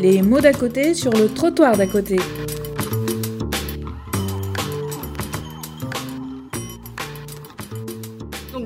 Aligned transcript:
Les 0.00 0.22
mots 0.22 0.40
d'à 0.40 0.54
côté 0.54 0.94
sur 0.94 1.12
le 1.12 1.28
trottoir 1.28 1.76
d'à 1.76 1.86
côté. 1.86 2.16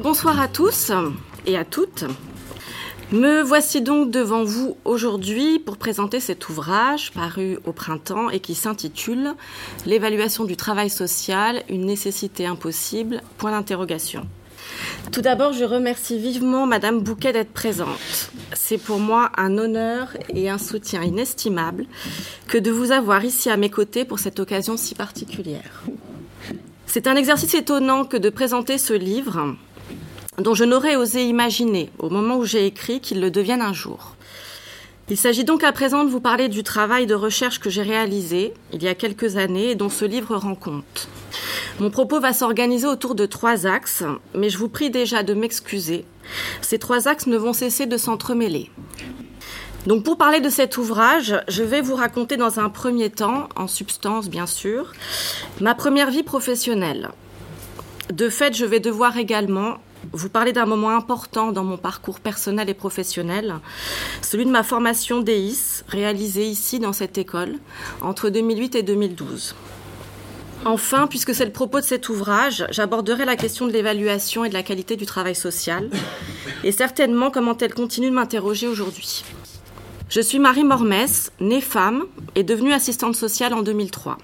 bonsoir 0.01 0.39
à 0.39 0.47
tous 0.47 0.93
et 1.47 1.57
à 1.57 1.65
toutes. 1.65 2.05
Me 3.11 3.43
voici 3.43 3.83
donc 3.83 4.13
devant 4.13 4.45
vous 4.45 4.77
aujourd'hui 4.85 5.59
pour 5.59 5.77
présenter 5.77 6.21
cet 6.21 6.49
ouvrage 6.49 7.11
paru 7.11 7.59
au 7.65 7.73
printemps 7.73 8.31
et 8.31 8.39
qui 8.39 8.55
s'intitule 8.55 9.35
L'évaluation 9.87 10.45
du 10.45 10.57
travail 10.57 10.89
social, 10.89 11.65
une 11.69 11.85
nécessité 11.85 12.47
impossible, 12.47 13.23
point 13.39 13.51
d'interrogation. 13.51 14.25
Tout 15.13 15.21
d'abord, 15.21 15.53
je 15.53 15.65
remercie 15.65 16.19
vivement 16.19 16.67
Madame 16.67 17.01
Bouquet 17.01 17.33
d'être 17.33 17.53
présente. 17.53 18.31
C'est 18.53 18.79
pour 18.79 18.99
moi 18.99 19.31
un 19.37 19.59
honneur 19.59 20.17
et 20.29 20.51
un 20.51 20.59
soutien 20.59 21.03
inestimable 21.03 21.87
que 22.49 22.59
de 22.59 22.71
vous 22.71 22.91
avoir 22.91 23.25
ici 23.25 23.51
à 23.51 23.57
mes 23.57 23.71
côtés 23.71 24.05
pour 24.05 24.19
cette 24.19 24.41
occasion 24.41 24.77
si 24.77 24.95
particulière. 24.95 25.85
C'est 26.87 27.07
un 27.07 27.17
exercice 27.17 27.55
étonnant 27.55 28.05
que 28.05 28.17
de 28.17 28.31
présenter 28.31 28.79
ce 28.79 28.93
livre 28.93 29.57
dont 30.39 30.55
je 30.55 30.65
n'aurais 30.65 30.97
osé 30.97 31.25
imaginer 31.27 31.91
au 31.99 32.11
moment 32.11 32.37
où 32.37 32.45
j'ai 32.45 32.67
écrit 32.67 33.01
qu'il 33.01 33.21
le 33.21 33.31
devienne 33.31 33.63
un 33.63 33.73
jour. 33.73 34.17
Il 35.09 35.17
s'agit 35.17 35.45
donc 35.45 35.63
à 35.65 35.73
présent 35.73 36.05
de 36.05 36.11
vous 36.11 36.21
parler 36.21 36.49
du 36.49 36.63
travail 36.63 37.07
de 37.07 37.15
recherche 37.15 37.61
que 37.61 37.69
j'ai 37.71 37.83
réalisé 37.83 38.55
il 38.73 38.83
y 38.83 38.89
a 38.89 38.95
quelques 38.95 39.37
années 39.37 39.71
et 39.71 39.75
dont 39.75 39.91
ce 39.91 40.07
livre 40.07 40.35
rend 40.37 40.55
compte. 40.55 41.09
Mon 41.81 41.91
propos 41.91 42.21
va 42.21 42.33
s'organiser 42.33 42.87
autour 42.87 43.17
de 43.17 43.27
trois 43.27 43.67
axes, 43.67 44.05
mais 44.33 44.49
je 44.49 44.59
vous 44.59 44.69
prie 44.69 44.91
déjà 44.91 45.25
de 45.25 45.35
m'excuser. 45.35 46.05
Ces 46.63 46.79
trois 46.79 47.09
axes 47.09 47.27
ne 47.27 47.37
vont 47.37 47.53
cesser 47.53 47.87
de 47.87 47.97
s'entremêler. 47.97 48.71
Donc 49.87 50.05
pour 50.05 50.17
parler 50.17 50.41
de 50.41 50.51
cet 50.51 50.79
ouvrage, 50.79 51.37
je 51.49 51.65
vais 51.65 51.81
vous 51.81 51.97
raconter 51.97 52.37
dans 52.37 52.61
un 52.61 52.69
premier 52.69 53.11
temps, 53.11 53.49
en 53.57 53.67
substance 53.67 54.31
bien 54.31 54.47
sûr, 54.47 54.93
ma 55.61 55.75
première 55.75 56.13
vie 56.13 56.23
professionnelle. 56.23 57.11
De 58.13 58.29
fait, 58.29 58.55
je 58.55 58.65
vais 58.65 58.81
devoir 58.81 59.17
également 59.17 59.79
vous 60.13 60.29
parler 60.29 60.53
d'un 60.53 60.67
moment 60.67 60.91
important 60.91 61.51
dans 61.51 61.65
mon 61.65 61.77
parcours 61.77 62.21
personnel 62.21 62.71
et 62.71 62.75
professionnel, 62.75 63.57
celui 64.23 64.45
de 64.45 64.51
ma 64.51 64.63
formation 64.63 65.21
DEIS, 65.21 65.83
réalisée 65.89 66.47
ici 66.47 66.79
dans 66.79 66.93
cette 66.93 67.19
école 67.19 67.57
entre 68.01 68.29
2008 68.29 68.77
et 68.77 68.83
2012. 68.85 69.57
Enfin, 70.65 71.07
puisque 71.07 71.35
c'est 71.35 71.45
le 71.45 71.53
propos 71.53 71.81
de 71.81 71.85
cet 71.85 72.09
ouvrage, 72.09 72.67
j'aborderai 72.71 73.27
la 73.27 73.37
question 73.37 73.67
de 73.67 73.73
l'évaluation 73.73 74.45
et 74.45 74.49
de 74.49 74.55
la 74.55 74.63
qualité 74.63 74.97
du 74.97 75.05
travail 75.05 75.35
social, 75.35 75.91
et 76.63 76.73
certainement 76.73 77.31
comment 77.31 77.57
elle 77.59 77.75
continue 77.75 78.09
de 78.09 78.15
m'interroger 78.15 78.67
aujourd'hui. 78.67 79.25
Je 80.09 80.21
suis 80.21 80.39
Marie 80.39 80.65
Mormès, 80.65 81.33
née 81.41 81.61
femme 81.61 82.05
et 82.35 82.45
devenue 82.45 82.73
assistante 82.73 83.15
sociale 83.15 83.53
en 83.53 83.63
2003. 83.63 84.17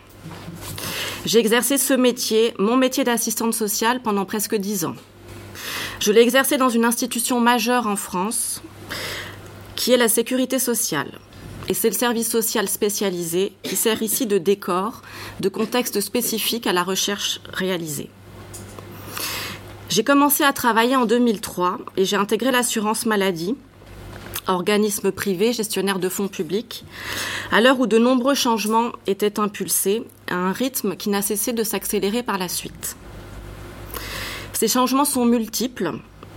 J'ai 1.26 1.38
exercé 1.38 1.76
ce 1.76 1.92
métier, 1.92 2.54
mon 2.58 2.76
métier 2.76 3.04
d'assistante 3.04 3.52
sociale, 3.52 4.00
pendant 4.00 4.24
presque 4.24 4.54
dix 4.54 4.86
ans. 4.86 4.94
Je 5.98 6.12
l'ai 6.12 6.22
exercé 6.22 6.56
dans 6.56 6.70
une 6.70 6.86
institution 6.86 7.40
majeure 7.40 7.86
en 7.86 7.96
France, 7.96 8.62
qui 9.76 9.92
est 9.92 9.98
la 9.98 10.08
sécurité 10.08 10.58
sociale. 10.58 11.10
Et 11.68 11.74
c'est 11.74 11.88
le 11.88 11.94
service 11.94 12.28
social 12.28 12.68
spécialisé 12.68 13.52
qui 13.62 13.76
sert 13.76 14.02
ici 14.02 14.26
de 14.26 14.38
décor, 14.38 15.02
de 15.40 15.48
contexte 15.48 16.00
spécifique 16.00 16.66
à 16.66 16.72
la 16.72 16.82
recherche 16.82 17.40
réalisée. 17.52 18.10
J'ai 19.88 20.04
commencé 20.04 20.44
à 20.44 20.52
travailler 20.52 20.94
en 20.94 21.04
2003 21.04 21.78
et 21.96 22.04
j'ai 22.04 22.16
intégré 22.16 22.52
l'assurance 22.52 23.06
maladie, 23.06 23.56
organisme 24.46 25.10
privé 25.10 25.52
gestionnaire 25.52 25.98
de 25.98 26.08
fonds 26.08 26.28
publics, 26.28 26.84
à 27.50 27.60
l'heure 27.60 27.80
où 27.80 27.86
de 27.86 27.98
nombreux 27.98 28.34
changements 28.34 28.92
étaient 29.06 29.40
impulsés 29.40 30.04
à 30.28 30.36
un 30.36 30.52
rythme 30.52 30.96
qui 30.96 31.08
n'a 31.08 31.22
cessé 31.22 31.52
de 31.52 31.64
s'accélérer 31.64 32.22
par 32.22 32.38
la 32.38 32.48
suite. 32.48 32.96
Ces 34.52 34.68
changements 34.68 35.04
sont 35.04 35.24
multiples 35.24 35.92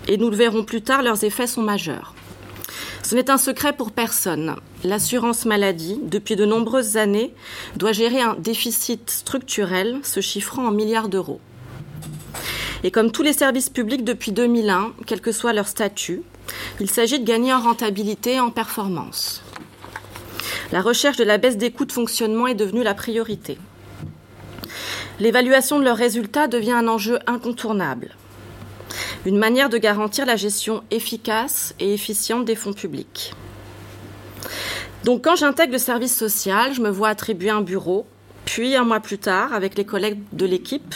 et 0.08 0.18
nous 0.18 0.30
le 0.30 0.36
verrons 0.36 0.64
plus 0.64 0.82
tard, 0.82 1.04
leurs 1.04 1.24
effets 1.24 1.48
sont 1.48 1.62
majeurs. 1.62 2.16
Ce 3.14 3.16
n'est 3.16 3.30
un 3.30 3.38
secret 3.38 3.74
pour 3.74 3.92
personne. 3.92 4.56
L'assurance 4.84 5.46
maladie, 5.46 6.00
depuis 6.02 6.36
de 6.36 6.46
nombreuses 6.46 6.98
années, 6.98 7.32
doit 7.76 7.92
gérer 7.92 8.22
un 8.22 8.34
déficit 8.40 9.08
structurel 9.08 10.00
se 10.02 10.20
chiffrant 10.20 10.66
en 10.66 10.72
milliards 10.72 11.10
d'euros. 11.10 11.40
Et 12.84 12.90
comme 12.90 13.12
tous 13.12 13.22
les 13.22 13.34
services 13.34 13.70
publics 13.70 14.04
depuis 14.04 14.32
2001, 14.32 14.94
quel 15.06 15.22
que 15.22 15.32
soit 15.32 15.54
leur 15.54 15.68
statut, 15.68 16.24
il 16.80 16.90
s'agit 16.90 17.20
de 17.20 17.24
gagner 17.24 17.54
en 17.54 17.62
rentabilité 17.62 18.34
et 18.34 18.40
en 18.40 18.50
performance. 18.50 19.44
La 20.72 20.82
recherche 20.82 21.18
de 21.18 21.24
la 21.24 21.38
baisse 21.38 21.58
des 21.58 21.70
coûts 21.70 21.86
de 21.86 21.92
fonctionnement 21.92 22.48
est 22.48 22.56
devenue 22.56 22.82
la 22.82 22.96
priorité. 22.96 23.60
L'évaluation 25.20 25.78
de 25.78 25.84
leurs 25.84 25.98
résultats 25.98 26.48
devient 26.48 26.72
un 26.72 26.88
enjeu 26.88 27.20
incontournable, 27.28 28.16
une 29.26 29.38
manière 29.38 29.70
de 29.70 29.78
garantir 29.78 30.26
la 30.26 30.36
gestion 30.36 30.84
efficace 30.92 31.74
et 31.80 31.94
efficiente 31.94 32.46
des 32.46 32.56
fonds 32.56 32.74
publics. 32.74 33.34
Donc 35.04 35.24
quand 35.24 35.36
j'intègre 35.36 35.74
le 35.74 35.80
service 35.80 36.16
social, 36.16 36.74
je 36.74 36.82
me 36.82 36.90
vois 36.90 37.10
attribuer 37.10 37.50
un 37.50 37.62
bureau, 37.62 38.06
puis 38.46 38.76
un 38.76 38.84
mois 38.84 39.00
plus 39.00 39.18
tard, 39.18 39.54
avec 39.54 39.78
les 39.78 39.86
collègues 39.86 40.20
de 40.32 40.46
l'équipe, 40.46 40.96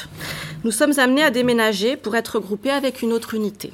nous 0.63 0.71
sommes 0.71 0.97
amenés 0.97 1.23
à 1.23 1.31
déménager 1.31 1.97
pour 1.97 2.15
être 2.15 2.35
regroupés 2.35 2.71
avec 2.71 3.01
une 3.01 3.13
autre 3.13 3.33
unité. 3.33 3.71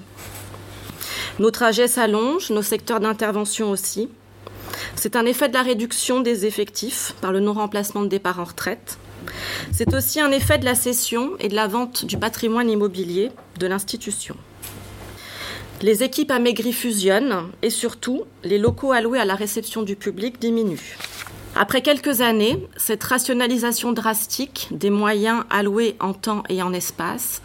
Nos 1.40 1.52
trajets 1.52 1.88
s'allongent, 1.88 2.52
nos 2.52 2.62
secteurs 2.62 3.00
d'intervention 3.00 3.72
aussi. 3.72 4.10
C'est 4.96 5.16
un 5.16 5.26
effet 5.26 5.50
de 5.50 5.54
la 5.54 5.64
réduction 5.64 6.20
des 6.20 6.46
effectifs 6.46 7.16
par 7.22 7.32
le 7.32 7.40
non-remplacement 7.40 8.04
de 8.04 8.08
départ 8.08 8.40
en 8.40 8.44
retraite, 8.44 8.98
c'est 9.72 9.94
aussi 9.94 10.20
un 10.20 10.32
effet 10.32 10.58
de 10.58 10.66
la 10.66 10.76
cession 10.76 11.32
et 11.40 11.48
de 11.48 11.56
la 11.56 11.68
vente 11.68 12.06
du 12.06 12.18
patrimoine 12.18 12.70
immobilier 12.70 13.32
de 13.60 13.68
l'institution. 13.68 14.36
Les 15.82 16.04
équipes 16.04 16.32
amaigries 16.32 16.74
fusionnent 16.74 17.50
et 17.62 17.70
surtout, 17.70 18.24
les 18.44 18.58
locaux 18.58 18.94
alloués 18.94 19.20
à 19.20 19.26
la 19.26 19.36
réception 19.36 19.84
du 19.84 19.96
public 19.96 20.40
diminuent. 20.40 20.98
Après 21.56 21.82
quelques 21.82 22.22
années, 22.22 22.68
cette 22.78 23.04
rationalisation 23.04 23.92
drastique 23.92 24.70
des 24.72 24.90
moyens 24.90 25.44
alloués 25.50 25.96
en 26.00 26.14
temps 26.14 26.44
et 26.50 26.64
en 26.64 26.74
espace 26.74 27.42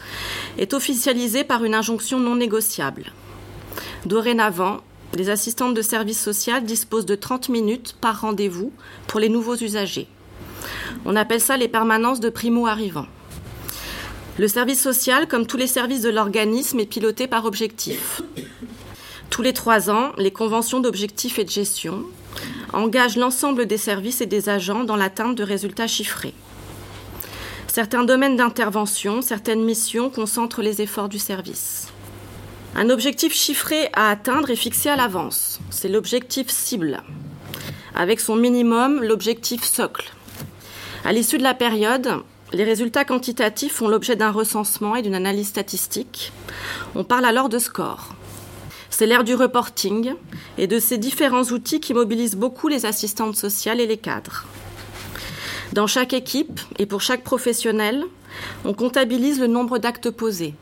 est 0.56 0.72
officialisée 0.72 1.44
par 1.44 1.64
une 1.64 1.74
injonction 1.74 2.18
non 2.18 2.36
négociable. 2.36 3.12
Dorénavant, 4.06 4.78
les 5.14 5.30
assistantes 5.30 5.74
de 5.74 5.82
service 5.82 6.22
social 6.22 6.64
disposent 6.64 7.06
de 7.06 7.16
30 7.16 7.48
minutes 7.48 7.96
par 8.00 8.20
rendez-vous 8.20 8.72
pour 9.08 9.20
les 9.20 9.28
nouveaux 9.28 9.56
usagers. 9.56 10.08
On 11.04 11.16
appelle 11.16 11.40
ça 11.40 11.56
les 11.56 11.68
permanences 11.68 12.20
de 12.20 12.30
primo-arrivants. 12.30 13.06
Le 14.38 14.46
service 14.46 14.80
social, 14.80 15.26
comme 15.26 15.46
tous 15.46 15.56
les 15.56 15.66
services 15.66 16.02
de 16.02 16.10
l'organisme, 16.10 16.78
est 16.78 16.86
piloté 16.86 17.26
par 17.26 17.44
objectif. 17.44 18.22
Tous 19.30 19.42
les 19.42 19.52
trois 19.52 19.90
ans, 19.90 20.12
les 20.16 20.30
conventions 20.30 20.80
d'objectifs 20.80 21.38
et 21.38 21.44
de 21.44 21.50
gestion 21.50 22.04
engagent 22.72 23.16
l'ensemble 23.16 23.66
des 23.66 23.76
services 23.76 24.20
et 24.20 24.26
des 24.26 24.48
agents 24.48 24.84
dans 24.84 24.96
l'atteinte 24.96 25.34
de 25.34 25.42
résultats 25.42 25.86
chiffrés. 25.86 26.34
Certains 27.66 28.04
domaines 28.04 28.36
d'intervention, 28.36 29.22
certaines 29.22 29.64
missions 29.64 30.10
concentrent 30.10 30.62
les 30.62 30.82
efforts 30.82 31.08
du 31.08 31.18
service. 31.18 31.88
Un 32.76 32.90
objectif 32.90 33.34
chiffré 33.34 33.88
à 33.92 34.10
atteindre 34.10 34.50
est 34.50 34.56
fixé 34.56 34.88
à 34.88 34.96
l'avance. 34.96 35.58
C'est 35.70 35.88
l'objectif 35.88 36.48
cible. 36.48 37.02
Avec 37.94 38.20
son 38.20 38.36
minimum, 38.36 39.02
l'objectif 39.02 39.64
socle. 39.64 40.12
À 41.04 41.12
l'issue 41.12 41.38
de 41.38 41.42
la 41.42 41.54
période, 41.54 42.22
les 42.52 42.64
résultats 42.64 43.04
quantitatifs 43.04 43.74
font 43.74 43.88
l'objet 43.88 44.16
d'un 44.16 44.30
recensement 44.30 44.96
et 44.96 45.02
d'une 45.02 45.14
analyse 45.14 45.48
statistique. 45.48 46.32
On 46.94 47.04
parle 47.04 47.24
alors 47.24 47.48
de 47.48 47.58
score. 47.58 48.14
C'est 48.90 49.06
l'ère 49.06 49.22
du 49.22 49.34
reporting 49.34 50.14
et 50.56 50.66
de 50.66 50.78
ces 50.78 50.98
différents 50.98 51.44
outils 51.44 51.80
qui 51.80 51.94
mobilisent 51.94 52.36
beaucoup 52.36 52.68
les 52.68 52.84
assistantes 52.86 53.36
sociales 53.36 53.80
et 53.80 53.86
les 53.86 53.96
cadres. 53.96 54.46
Dans 55.72 55.86
chaque 55.86 56.14
équipe 56.14 56.60
et 56.78 56.86
pour 56.86 57.00
chaque 57.00 57.22
professionnel, 57.22 58.04
on 58.64 58.72
comptabilise 58.72 59.38
le 59.38 59.46
nombre 59.46 59.78
d'actes 59.78 60.10
posés, 60.10 60.54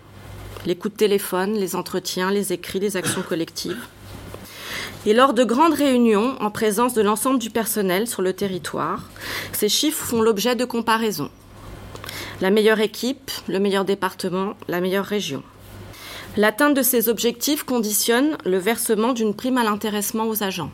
les 0.66 0.76
coups 0.76 0.94
de 0.94 0.98
téléphone, 0.98 1.54
les 1.54 1.76
entretiens, 1.76 2.30
les 2.30 2.52
écrits, 2.52 2.80
les 2.80 2.96
actions 2.96 3.22
collectives. 3.22 3.86
Et 5.06 5.14
lors 5.14 5.34
de 5.34 5.44
grandes 5.44 5.74
réunions 5.74 6.34
en 6.40 6.50
présence 6.50 6.92
de 6.92 7.00
l'ensemble 7.00 7.38
du 7.38 7.48
personnel 7.48 8.08
sur 8.08 8.22
le 8.22 8.32
territoire, 8.32 9.08
ces 9.52 9.68
chiffres 9.68 10.04
font 10.04 10.20
l'objet 10.20 10.56
de 10.56 10.64
comparaisons. 10.64 11.30
La 12.40 12.50
meilleure 12.50 12.80
équipe, 12.80 13.30
le 13.46 13.60
meilleur 13.60 13.84
département, 13.84 14.54
la 14.66 14.80
meilleure 14.80 15.04
région. 15.04 15.44
L'atteinte 16.36 16.74
de 16.74 16.82
ces 16.82 17.08
objectifs 17.08 17.62
conditionne 17.62 18.36
le 18.44 18.58
versement 18.58 19.12
d'une 19.12 19.32
prime 19.32 19.58
à 19.58 19.64
l'intéressement 19.64 20.26
aux 20.26 20.42
agents. 20.42 20.72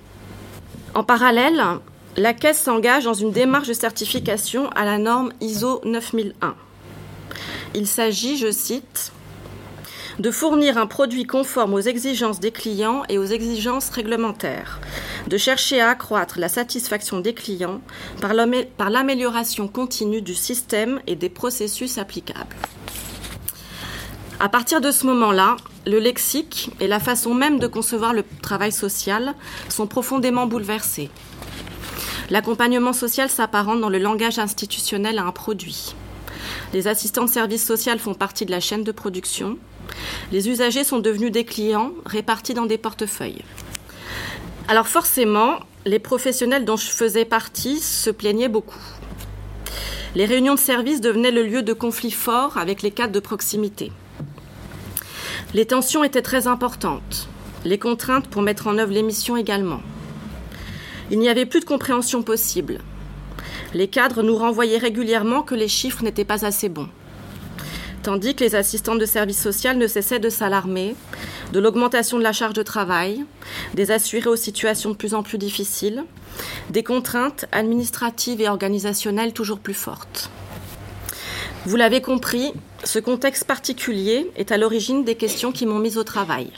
En 0.94 1.04
parallèle, 1.04 1.62
la 2.16 2.32
Caisse 2.32 2.60
s'engage 2.60 3.04
dans 3.04 3.14
une 3.14 3.32
démarche 3.32 3.68
de 3.68 3.74
certification 3.74 4.70
à 4.70 4.86
la 4.86 4.96
norme 4.96 5.32
ISO 5.42 5.82
9001. 5.84 6.54
Il 7.74 7.86
s'agit, 7.86 8.38
je 8.38 8.50
cite, 8.50 9.12
de 10.18 10.30
fournir 10.30 10.78
un 10.78 10.86
produit 10.86 11.24
conforme 11.24 11.74
aux 11.74 11.80
exigences 11.80 12.40
des 12.40 12.50
clients 12.50 13.02
et 13.08 13.18
aux 13.18 13.24
exigences 13.24 13.90
réglementaires, 13.90 14.80
de 15.28 15.36
chercher 15.36 15.80
à 15.80 15.90
accroître 15.90 16.38
la 16.38 16.48
satisfaction 16.48 17.20
des 17.20 17.34
clients 17.34 17.80
par 18.20 18.34
l'amélioration 18.34 19.68
continue 19.68 20.22
du 20.22 20.34
système 20.34 21.00
et 21.06 21.16
des 21.16 21.28
processus 21.28 21.98
applicables. 21.98 22.56
À 24.40 24.48
partir 24.48 24.80
de 24.80 24.90
ce 24.90 25.06
moment-là, 25.06 25.56
le 25.86 25.98
lexique 25.98 26.70
et 26.80 26.88
la 26.88 26.98
façon 26.98 27.32
même 27.32 27.58
de 27.58 27.66
concevoir 27.66 28.12
le 28.12 28.24
travail 28.42 28.72
social 28.72 29.34
sont 29.68 29.86
profondément 29.86 30.46
bouleversés. 30.46 31.10
L'accompagnement 32.30 32.92
social 32.92 33.28
s'apparente 33.28 33.80
dans 33.80 33.88
le 33.88 33.98
langage 33.98 34.38
institutionnel 34.38 35.18
à 35.18 35.24
un 35.24 35.32
produit. 35.32 35.94
Les 36.72 36.88
assistants 36.88 37.24
de 37.24 37.30
services 37.30 37.66
sociaux 37.66 37.98
font 37.98 38.14
partie 38.14 38.46
de 38.46 38.50
la 38.50 38.60
chaîne 38.60 38.84
de 38.84 38.92
production. 38.92 39.58
Les 40.30 40.48
usagers 40.48 40.84
sont 40.84 40.98
devenus 40.98 41.32
des 41.32 41.44
clients 41.44 41.92
répartis 42.06 42.54
dans 42.54 42.66
des 42.66 42.78
portefeuilles. 42.78 43.44
Alors 44.68 44.88
forcément, 44.88 45.60
les 45.84 45.98
professionnels 45.98 46.64
dont 46.64 46.76
je 46.76 46.86
faisais 46.86 47.24
partie 47.24 47.80
se 47.80 48.10
plaignaient 48.10 48.48
beaucoup. 48.48 48.80
Les 50.14 50.26
réunions 50.26 50.54
de 50.54 50.60
service 50.60 51.00
devenaient 51.00 51.30
le 51.30 51.42
lieu 51.42 51.62
de 51.62 51.72
conflits 51.72 52.10
forts 52.10 52.58
avec 52.58 52.82
les 52.82 52.90
cadres 52.90 53.12
de 53.12 53.20
proximité. 53.20 53.90
Les 55.54 55.66
tensions 55.66 56.04
étaient 56.04 56.22
très 56.22 56.46
importantes, 56.46 57.28
les 57.64 57.78
contraintes 57.78 58.28
pour 58.28 58.42
mettre 58.42 58.66
en 58.66 58.78
œuvre 58.78 58.92
l'émission 58.92 59.36
également. 59.36 59.80
Il 61.10 61.18
n'y 61.18 61.28
avait 61.28 61.46
plus 61.46 61.60
de 61.60 61.64
compréhension 61.64 62.22
possible. 62.22 62.80
Les 63.74 63.88
cadres 63.88 64.22
nous 64.22 64.36
renvoyaient 64.36 64.78
régulièrement 64.78 65.42
que 65.42 65.54
les 65.54 65.68
chiffres 65.68 66.04
n'étaient 66.04 66.24
pas 66.24 66.44
assez 66.44 66.68
bons. 66.68 66.88
Tandis 68.02 68.34
que 68.34 68.44
les 68.44 68.54
assistants 68.54 68.96
de 68.96 69.06
services 69.06 69.40
social 69.40 69.78
ne 69.78 69.86
cessaient 69.86 70.18
de 70.18 70.28
s'alarmer 70.28 70.96
de 71.52 71.60
l'augmentation 71.60 72.18
de 72.18 72.22
la 72.22 72.32
charge 72.32 72.54
de 72.54 72.62
travail, 72.62 73.24
des 73.74 73.90
assurés 73.90 74.28
aux 74.28 74.36
situations 74.36 74.90
de 74.90 74.96
plus 74.96 75.14
en 75.14 75.22
plus 75.22 75.38
difficiles, 75.38 76.04
des 76.70 76.82
contraintes 76.82 77.46
administratives 77.52 78.40
et 78.40 78.48
organisationnelles 78.48 79.32
toujours 79.32 79.58
plus 79.58 79.74
fortes. 79.74 80.30
Vous 81.64 81.76
l'avez 81.76 82.00
compris, 82.00 82.52
ce 82.82 82.98
contexte 82.98 83.44
particulier 83.44 84.30
est 84.36 84.50
à 84.50 84.58
l'origine 84.58 85.04
des 85.04 85.14
questions 85.14 85.52
qui 85.52 85.66
m'ont 85.66 85.78
mise 85.78 85.98
au 85.98 86.04
travail. 86.04 86.50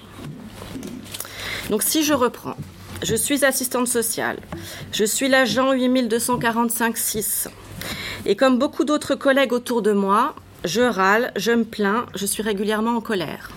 Donc 1.69 1.83
si 1.83 2.05
je 2.05 2.15
reprends, 2.15 2.57
je 3.05 3.15
suis 3.15 3.45
assistante 3.45 3.87
sociale. 3.87 4.39
Je 4.91 5.05
suis 5.05 5.29
l'agent 5.29 5.75
8245-6. 5.75 7.49
Et 8.25 8.35
comme 8.35 8.59
beaucoup 8.59 8.85
d'autres 8.85 9.15
collègues 9.15 9.53
autour 9.53 9.83
de 9.83 9.93
moi, 9.93 10.35
je 10.65 10.81
râle, 10.81 11.31
je 11.37 11.53
me 11.53 11.65
plains, 11.65 12.07
je 12.15 12.25
suis 12.25 12.43
régulièrement 12.43 12.97
en 12.97 13.03
colère. 13.03 13.51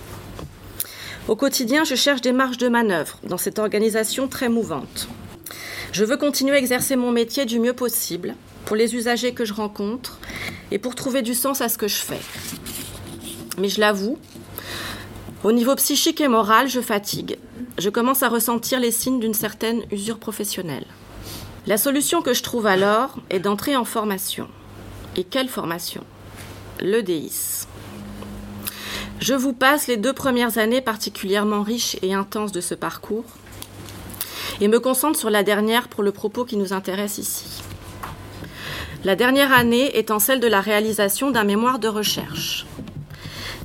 Au 1.29 1.37
quotidien, 1.37 1.85
je 1.85 1.95
cherche 1.95 2.21
des 2.21 2.33
marges 2.33 2.57
de 2.57 2.67
manœuvre 2.67 3.19
dans 3.23 3.37
cette 3.37 3.59
organisation 3.59 4.27
très 4.27 4.49
mouvante. 4.49 5.07
Je 5.93 6.03
veux 6.03 6.17
continuer 6.17 6.55
à 6.55 6.59
exercer 6.59 6.97
mon 6.97 7.11
métier 7.11 7.45
du 7.45 7.59
mieux 7.59 7.73
possible 7.73 8.35
pour 8.65 8.75
les 8.75 8.95
usagers 8.95 9.33
que 9.33 9.45
je 9.45 9.53
rencontre 9.53 10.19
et 10.71 10.77
pour 10.77 10.95
trouver 10.95 11.21
du 11.21 11.33
sens 11.33 11.61
à 11.61 11.69
ce 11.69 11.77
que 11.77 11.87
je 11.87 12.01
fais. 12.01 12.19
Mais 13.57 13.69
je 13.69 13.79
l'avoue, 13.79 14.17
au 15.45 15.53
niveau 15.53 15.73
psychique 15.75 16.19
et 16.19 16.27
moral, 16.27 16.67
je 16.67 16.81
fatigue 16.81 17.37
je 17.77 17.89
commence 17.89 18.23
à 18.23 18.29
ressentir 18.29 18.79
les 18.79 18.91
signes 18.91 19.19
d'une 19.19 19.33
certaine 19.33 19.83
usure 19.91 20.19
professionnelle. 20.19 20.85
La 21.67 21.77
solution 21.77 22.21
que 22.21 22.33
je 22.33 22.43
trouve 22.43 22.65
alors 22.65 23.17
est 23.29 23.39
d'entrer 23.39 23.75
en 23.75 23.85
formation. 23.85 24.47
Et 25.15 25.23
quelle 25.23 25.49
formation? 25.49 26.03
Le 26.79 27.01
DIS. 27.01 27.67
Je 29.19 29.33
vous 29.33 29.53
passe 29.53 29.87
les 29.87 29.97
deux 29.97 30.13
premières 30.13 30.57
années 30.57 30.81
particulièrement 30.81 31.63
riches 31.63 31.97
et 32.01 32.13
intenses 32.13 32.51
de 32.51 32.61
ce 32.61 32.75
parcours 32.75 33.25
et 34.61 34.67
me 34.67 34.79
concentre 34.79 35.19
sur 35.19 35.29
la 35.29 35.43
dernière 35.43 35.87
pour 35.87 36.03
le 36.03 36.11
propos 36.11 36.45
qui 36.45 36.57
nous 36.57 36.73
intéresse 36.73 37.17
ici. 37.17 37.63
La 39.03 39.15
dernière 39.15 39.51
année 39.51 39.97
étant 39.97 40.19
celle 40.19 40.39
de 40.39 40.47
la 40.47 40.61
réalisation 40.61 41.31
d'un 41.31 41.43
mémoire 41.43 41.79
de 41.79 41.87
recherche. 41.87 42.65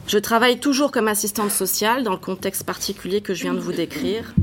Je 0.07 0.19
travaille 0.19 0.59
toujours 0.59 0.91
comme 0.91 1.09
assistante 1.09 1.51
sociale 1.51 2.03
dans 2.03 2.13
le 2.13 2.19
contexte 2.19 2.65
particulier 2.65 3.21
que 3.21 3.35
je 3.35 3.45
viens 3.45 3.55
de 3.55 3.61
vous 3.61 3.73
décrire. 3.73 4.35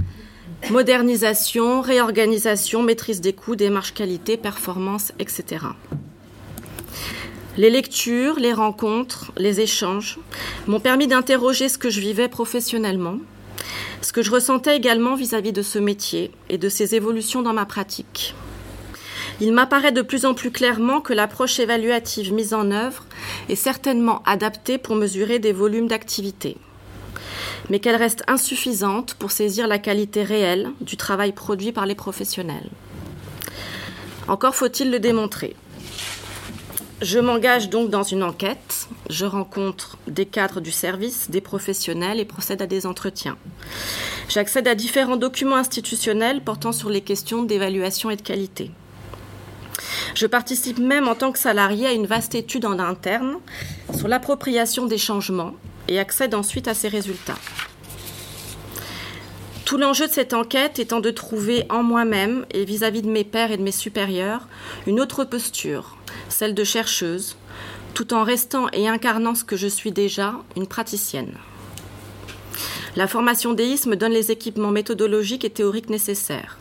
Modernisation, 0.70 1.82
réorganisation, 1.82 2.82
maîtrise 2.82 3.22
des 3.22 3.34
coûts, 3.34 3.56
démarche 3.56 3.94
qualité, 3.94 4.38
performance, 4.38 5.12
etc. 5.20 5.66
Les 7.58 7.70
lectures, 7.70 8.40
les 8.40 8.54
rencontres, 8.54 9.32
les 9.38 9.60
échanges 9.60 10.20
m'ont 10.68 10.80
permis 10.80 11.08
d'interroger 11.08 11.68
ce 11.68 11.78
que 11.78 11.90
je 11.90 12.00
vivais 12.00 12.30
professionnellement, 12.30 13.18
ce 14.02 14.14
que 14.14 14.22
je 14.22 14.32
ressentais 14.32 14.78
également 14.78 15.16
vis-à-vis 15.16 15.52
-vis 15.52 15.56
de 15.56 15.62
ce 15.62 15.80
métier 15.80 16.32
et 16.50 16.58
de 16.58 16.70
ses 16.70 16.96
évolutions 16.96 17.42
dans 17.42 17.54
ma 17.54 17.66
pratique. 17.66 18.34
Il 19.42 19.54
m'apparaît 19.54 19.92
de 19.92 20.02
plus 20.02 20.26
en 20.26 20.34
plus 20.34 20.52
clairement 20.52 21.02
que 21.02 21.14
l'approche 21.14 21.60
évaluative 21.60 22.34
mise 22.34 22.54
en 22.54 22.72
œuvre 22.72 23.06
est 23.50 23.56
certainement 23.56 24.22
adaptée 24.26 24.78
pour 24.78 24.96
mesurer 24.96 25.40
des 25.40 25.54
volumes 25.54 25.88
d'activité, 25.88 26.58
mais 27.70 27.80
qu'elle 27.80 27.96
reste 27.96 28.24
insuffisante 28.28 29.14
pour 29.16 29.32
saisir 29.32 29.68
la 29.68 29.80
qualité 29.80 30.24
réelle 30.24 30.70
du 30.82 30.98
travail 30.98 31.32
produit 31.32 31.72
par 31.72 31.86
les 31.86 31.96
professionnels. 31.96 32.70
Encore 34.28 34.56
faut-il 34.56 34.92
le 34.92 35.00
démontrer. 35.00 35.56
Je 37.02 37.18
m'engage 37.18 37.70
donc 37.70 37.90
dans 37.90 38.04
une 38.04 38.24
enquête, 38.24 38.90
je 39.10 39.26
rencontre 39.26 39.98
des 40.08 40.26
cadres 40.26 40.60
du 40.60 40.72
service, 40.72 41.32
des 41.32 41.40
professionnels 41.40 42.20
et 42.20 42.26
procède 42.26 42.62
à 42.62 42.68
des 42.68 42.86
entretiens. 42.86 43.38
J'accède 44.28 44.68
à 44.68 44.76
différents 44.76 45.16
documents 45.16 45.56
institutionnels 45.56 46.44
portant 46.44 46.74
sur 46.74 46.90
les 46.90 47.00
questions 47.02 47.44
d'évaluation 47.44 48.10
et 48.10 48.18
de 48.18 48.22
qualité. 48.22 48.72
Je 50.16 50.28
participe 50.28 50.80
même 50.80 51.08
en 51.08 51.16
tant 51.16 51.32
que 51.32 51.40
salarié 51.40 51.88
à 51.88 51.94
une 51.94 52.06
vaste 52.06 52.36
étude 52.36 52.66
en 52.66 52.80
interne 52.80 53.38
sur 53.98 54.08
l'appropriation 54.08 54.86
des 54.86 54.98
changements 54.98 55.54
et 55.88 56.00
accède 56.00 56.36
ensuite 56.36 56.68
à 56.68 56.74
ces 56.74 56.88
résultats. 56.88 57.38
Tout 59.66 59.78
l'enjeu 59.78 60.08
de 60.08 60.12
cette 60.12 60.34
enquête 60.34 60.80
étant 60.80 61.00
de 61.00 61.12
trouver 61.12 61.66
en 61.70 61.84
moi-même 61.84 62.46
et 62.52 62.66
vis-à-vis 62.66 63.04
de 63.04 63.10
mes 63.10 63.24
pairs 63.24 63.52
et 63.52 63.58
de 63.58 63.62
mes 63.62 63.72
supérieurs 63.72 64.48
une 64.88 65.00
autre 65.00 65.26
posture, 65.26 65.96
celle 66.28 66.56
de 66.56 66.64
chercheuse, 66.64 67.38
tout 67.94 68.14
en 68.14 68.24
restant 68.24 68.68
et 68.74 68.88
incarnant 68.88 69.36
ce 69.36 69.44
que 69.44 69.58
je 69.58 69.68
suis 69.68 69.92
déjà, 69.92 70.36
une 70.56 70.68
praticienne. 70.68 71.34
La 72.96 73.08
formation 73.08 73.54
DEIS 73.54 73.88
me 73.88 73.96
donne 73.96 74.12
les 74.12 74.32
équipements 74.32 74.72
méthodologiques 74.72 75.46
et 75.46 75.50
théoriques 75.50 75.90
nécessaires. 75.90 76.59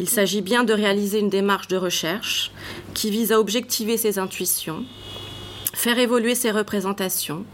Il 0.00 0.08
s'agit 0.08 0.42
bien 0.42 0.64
de 0.64 0.72
réaliser 0.72 1.18
une 1.18 1.28
démarche 1.28 1.68
de 1.68 1.76
recherche 1.76 2.50
qui 2.94 3.10
vise 3.10 3.32
à 3.32 3.38
objectiver 3.38 3.96
ses 3.96 4.18
intuitions, 4.18 4.84
faire 5.74 5.98
évoluer 5.98 6.34
ses 6.34 6.50
représentations, 6.50 7.44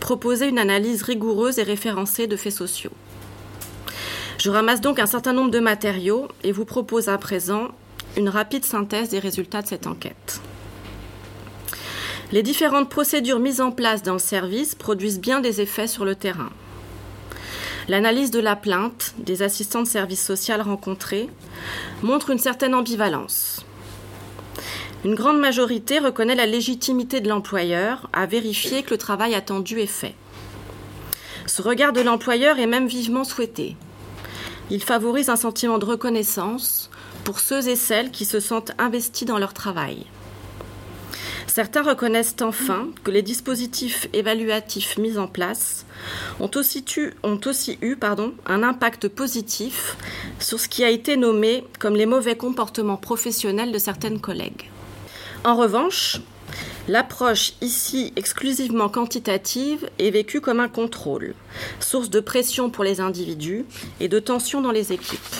proposer 0.00 0.48
une 0.48 0.58
analyse 0.58 1.02
rigoureuse 1.02 1.58
et 1.58 1.62
référencée 1.62 2.26
de 2.26 2.36
faits 2.36 2.52
sociaux. 2.52 2.92
Je 4.38 4.50
ramasse 4.50 4.80
donc 4.80 4.98
un 4.98 5.06
certain 5.06 5.32
nombre 5.32 5.50
de 5.50 5.60
matériaux 5.60 6.28
et 6.42 6.52
vous 6.52 6.64
propose 6.64 7.08
à 7.08 7.18
présent 7.18 7.68
une 8.16 8.28
rapide 8.28 8.64
synthèse 8.64 9.08
des 9.08 9.18
résultats 9.18 9.62
de 9.62 9.68
cette 9.68 9.86
enquête. 9.86 10.40
Les 12.32 12.42
différentes 12.42 12.88
procédures 12.88 13.38
mises 13.38 13.60
en 13.60 13.70
place 13.70 14.02
dans 14.02 14.14
le 14.14 14.18
service 14.18 14.74
produisent 14.74 15.20
bien 15.20 15.40
des 15.40 15.60
effets 15.60 15.86
sur 15.86 16.04
le 16.04 16.14
terrain. 16.14 16.50
L'analyse 17.88 18.30
de 18.30 18.38
la 18.38 18.54
plainte 18.54 19.14
des 19.18 19.42
assistants 19.42 19.82
de 19.82 19.88
services 19.88 20.24
social 20.24 20.60
rencontrés 20.60 21.28
montre 22.02 22.30
une 22.30 22.38
certaine 22.38 22.74
ambivalence. 22.74 23.64
Une 25.04 25.16
grande 25.16 25.40
majorité 25.40 25.98
reconnaît 25.98 26.36
la 26.36 26.46
légitimité 26.46 27.20
de 27.20 27.28
l'employeur 27.28 28.08
à 28.12 28.26
vérifier 28.26 28.84
que 28.84 28.90
le 28.90 28.98
travail 28.98 29.34
attendu 29.34 29.80
est 29.80 29.86
fait. 29.86 30.14
Ce 31.46 31.60
regard 31.60 31.92
de 31.92 32.00
l'employeur 32.00 32.60
est 32.60 32.68
même 32.68 32.86
vivement 32.86 33.24
souhaité. 33.24 33.76
Il 34.70 34.82
favorise 34.82 35.28
un 35.28 35.36
sentiment 35.36 35.78
de 35.78 35.84
reconnaissance 35.84 36.88
pour 37.24 37.40
ceux 37.40 37.68
et 37.68 37.76
celles 37.76 38.12
qui 38.12 38.24
se 38.24 38.38
sentent 38.38 38.72
investis 38.78 39.26
dans 39.26 39.38
leur 39.38 39.54
travail. 39.54 40.06
Certains 41.54 41.82
reconnaissent 41.82 42.36
enfin 42.40 42.88
que 43.04 43.10
les 43.10 43.20
dispositifs 43.20 44.08
évaluatifs 44.14 44.96
mis 44.96 45.18
en 45.18 45.26
place 45.26 45.84
ont 46.40 46.50
aussi, 46.54 46.82
eu 47.82 47.98
un 48.46 48.62
impact 48.62 49.08
positif 49.08 49.98
sur 50.38 50.58
ce 50.58 50.66
qui 50.66 50.82
a 50.82 50.88
été 50.88 51.18
nommé 51.18 51.66
comme 51.78 51.94
les 51.94 52.06
mauvais 52.06 52.36
comportements 52.36 52.96
professionnels 52.96 53.70
de 53.70 53.78
certaines 53.78 54.18
collègues. 54.18 54.70
En 55.44 55.54
revanche, 55.54 56.22
l'approche 56.88 57.52
ici 57.60 58.14
exclusivement 58.16 58.88
quantitative 58.88 59.90
est 59.98 60.10
vécue 60.10 60.40
comme 60.40 60.58
un 60.58 60.68
contrôle, 60.68 61.34
source 61.80 62.08
de 62.08 62.20
pression 62.20 62.70
pour 62.70 62.82
les 62.82 63.02
individus 63.02 63.66
et 64.00 64.08
de 64.08 64.20
tension 64.20 64.62
dans 64.62 64.72
les 64.72 64.94
équipes. 64.94 65.36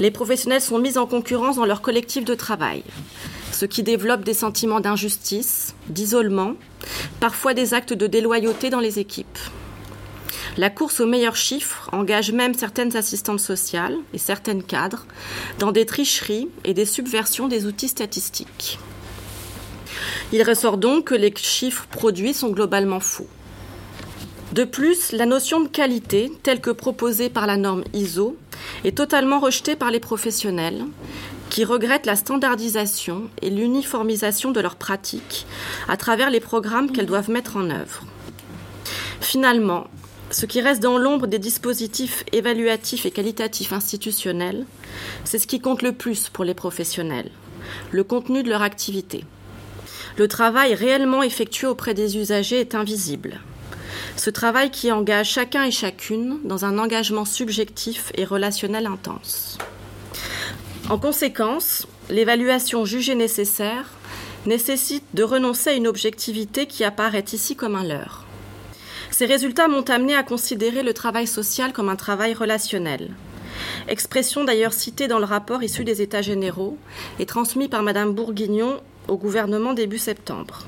Les 0.00 0.10
professionnels 0.10 0.62
sont 0.62 0.78
mis 0.78 0.96
en 0.96 1.06
concurrence 1.06 1.56
dans 1.56 1.66
leur 1.66 1.82
collectif 1.82 2.24
de 2.24 2.34
travail. 2.34 2.84
Ce 3.54 3.64
qui 3.66 3.82
développe 3.82 4.24
des 4.24 4.34
sentiments 4.34 4.80
d'injustice, 4.80 5.74
d'isolement, 5.88 6.54
parfois 7.20 7.54
des 7.54 7.72
actes 7.72 7.92
de 7.92 8.06
déloyauté 8.06 8.68
dans 8.68 8.80
les 8.80 8.98
équipes. 8.98 9.38
La 10.56 10.70
course 10.70 11.00
aux 11.00 11.06
meilleurs 11.06 11.36
chiffres 11.36 11.88
engage 11.92 12.32
même 12.32 12.54
certaines 12.54 12.96
assistantes 12.96 13.40
sociales 13.40 13.96
et 14.12 14.18
certaines 14.18 14.62
cadres 14.62 15.06
dans 15.58 15.72
des 15.72 15.86
tricheries 15.86 16.48
et 16.64 16.74
des 16.74 16.84
subversions 16.84 17.48
des 17.48 17.66
outils 17.66 17.88
statistiques. 17.88 18.78
Il 20.32 20.42
ressort 20.42 20.76
donc 20.76 21.06
que 21.06 21.14
les 21.14 21.32
chiffres 21.36 21.86
produits 21.90 22.34
sont 22.34 22.50
globalement 22.50 23.00
faux. 23.00 23.28
De 24.52 24.64
plus, 24.64 25.12
la 25.12 25.26
notion 25.26 25.60
de 25.60 25.68
qualité, 25.68 26.30
telle 26.42 26.60
que 26.60 26.70
proposée 26.70 27.28
par 27.28 27.46
la 27.46 27.56
norme 27.56 27.84
ISO, 27.92 28.36
est 28.84 28.96
totalement 28.96 29.40
rejetée 29.40 29.74
par 29.74 29.90
les 29.90 30.00
professionnels, 30.00 30.84
qui 31.54 31.64
regrettent 31.64 32.06
la 32.06 32.16
standardisation 32.16 33.30
et 33.40 33.48
l'uniformisation 33.48 34.50
de 34.50 34.58
leurs 34.58 34.74
pratiques 34.74 35.46
à 35.86 35.96
travers 35.96 36.28
les 36.28 36.40
programmes 36.40 36.90
qu'elles 36.90 37.06
doivent 37.06 37.30
mettre 37.30 37.56
en 37.56 37.70
œuvre. 37.70 38.02
Finalement, 39.20 39.86
ce 40.32 40.46
qui 40.46 40.60
reste 40.60 40.82
dans 40.82 40.98
l'ombre 40.98 41.28
des 41.28 41.38
dispositifs 41.38 42.24
évaluatifs 42.32 43.06
et 43.06 43.12
qualitatifs 43.12 43.72
institutionnels, 43.72 44.66
c'est 45.22 45.38
ce 45.38 45.46
qui 45.46 45.60
compte 45.60 45.82
le 45.82 45.92
plus 45.92 46.28
pour 46.28 46.42
les 46.42 46.54
professionnels, 46.54 47.30
le 47.92 48.02
contenu 48.02 48.42
de 48.42 48.50
leur 48.50 48.62
activité. 48.62 49.24
Le 50.16 50.26
travail 50.26 50.74
réellement 50.74 51.22
effectué 51.22 51.68
auprès 51.68 51.94
des 51.94 52.16
usagers 52.16 52.58
est 52.58 52.74
invisible. 52.74 53.38
Ce 54.16 54.28
travail 54.28 54.72
qui 54.72 54.90
engage 54.90 55.30
chacun 55.30 55.62
et 55.62 55.70
chacune 55.70 56.40
dans 56.42 56.64
un 56.64 56.78
engagement 56.78 57.24
subjectif 57.24 58.10
et 58.16 58.24
relationnel 58.24 58.86
intense. 58.86 59.56
En 60.90 60.98
conséquence, 60.98 61.86
l'évaluation 62.10 62.84
jugée 62.84 63.14
nécessaire 63.14 63.90
nécessite 64.44 65.04
de 65.14 65.22
renoncer 65.22 65.70
à 65.70 65.74
une 65.74 65.86
objectivité 65.86 66.66
qui 66.66 66.84
apparaît 66.84 67.24
ici 67.32 67.56
comme 67.56 67.74
un 67.74 67.84
leurre. 67.84 68.26
Ces 69.10 69.24
résultats 69.24 69.66
m'ont 69.66 69.88
amené 69.88 70.14
à 70.14 70.22
considérer 70.22 70.82
le 70.82 70.92
travail 70.92 71.26
social 71.26 71.72
comme 71.72 71.88
un 71.88 71.96
travail 71.96 72.34
relationnel. 72.34 73.14
Expression 73.88 74.44
d'ailleurs 74.44 74.74
citée 74.74 75.08
dans 75.08 75.18
le 75.18 75.24
rapport 75.24 75.62
issu 75.62 75.84
des 75.84 76.02
États 76.02 76.20
généraux 76.20 76.76
et 77.18 77.24
transmis 77.24 77.68
par 77.68 77.82
Madame 77.82 78.12
Bourguignon 78.12 78.78
au 79.08 79.16
gouvernement 79.16 79.72
début 79.72 79.98
septembre. 79.98 80.66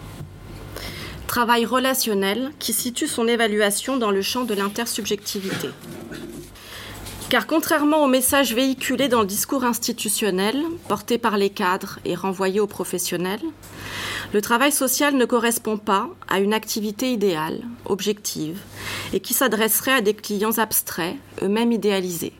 Travail 1.26 1.66
relationnel 1.66 2.52
qui 2.58 2.72
situe 2.72 3.08
son 3.08 3.28
évaluation 3.28 3.98
dans 3.98 4.10
le 4.10 4.22
champ 4.22 4.44
de 4.44 4.54
l'intersubjectivité. 4.54 5.68
Car 7.28 7.48
contrairement 7.48 8.04
aux 8.04 8.08
messages 8.08 8.54
véhiculés 8.54 9.08
dans 9.08 9.20
le 9.20 9.26
discours 9.26 9.64
institutionnel, 9.64 10.62
porté 10.86 11.18
par 11.18 11.36
les 11.36 11.50
cadres 11.50 11.98
et 12.04 12.14
renvoyés 12.14 12.60
aux 12.60 12.68
professionnels, 12.68 13.42
le 14.32 14.40
travail 14.40 14.70
social 14.70 15.16
ne 15.16 15.24
correspond 15.24 15.76
pas 15.76 16.08
à 16.28 16.38
une 16.38 16.54
activité 16.54 17.10
idéale, 17.10 17.62
objective, 17.84 18.60
et 19.12 19.18
qui 19.18 19.34
s'adresserait 19.34 19.94
à 19.94 20.00
des 20.02 20.14
clients 20.14 20.58
abstraits, 20.58 21.16
eux-mêmes 21.42 21.72
idéalisés. 21.72 22.32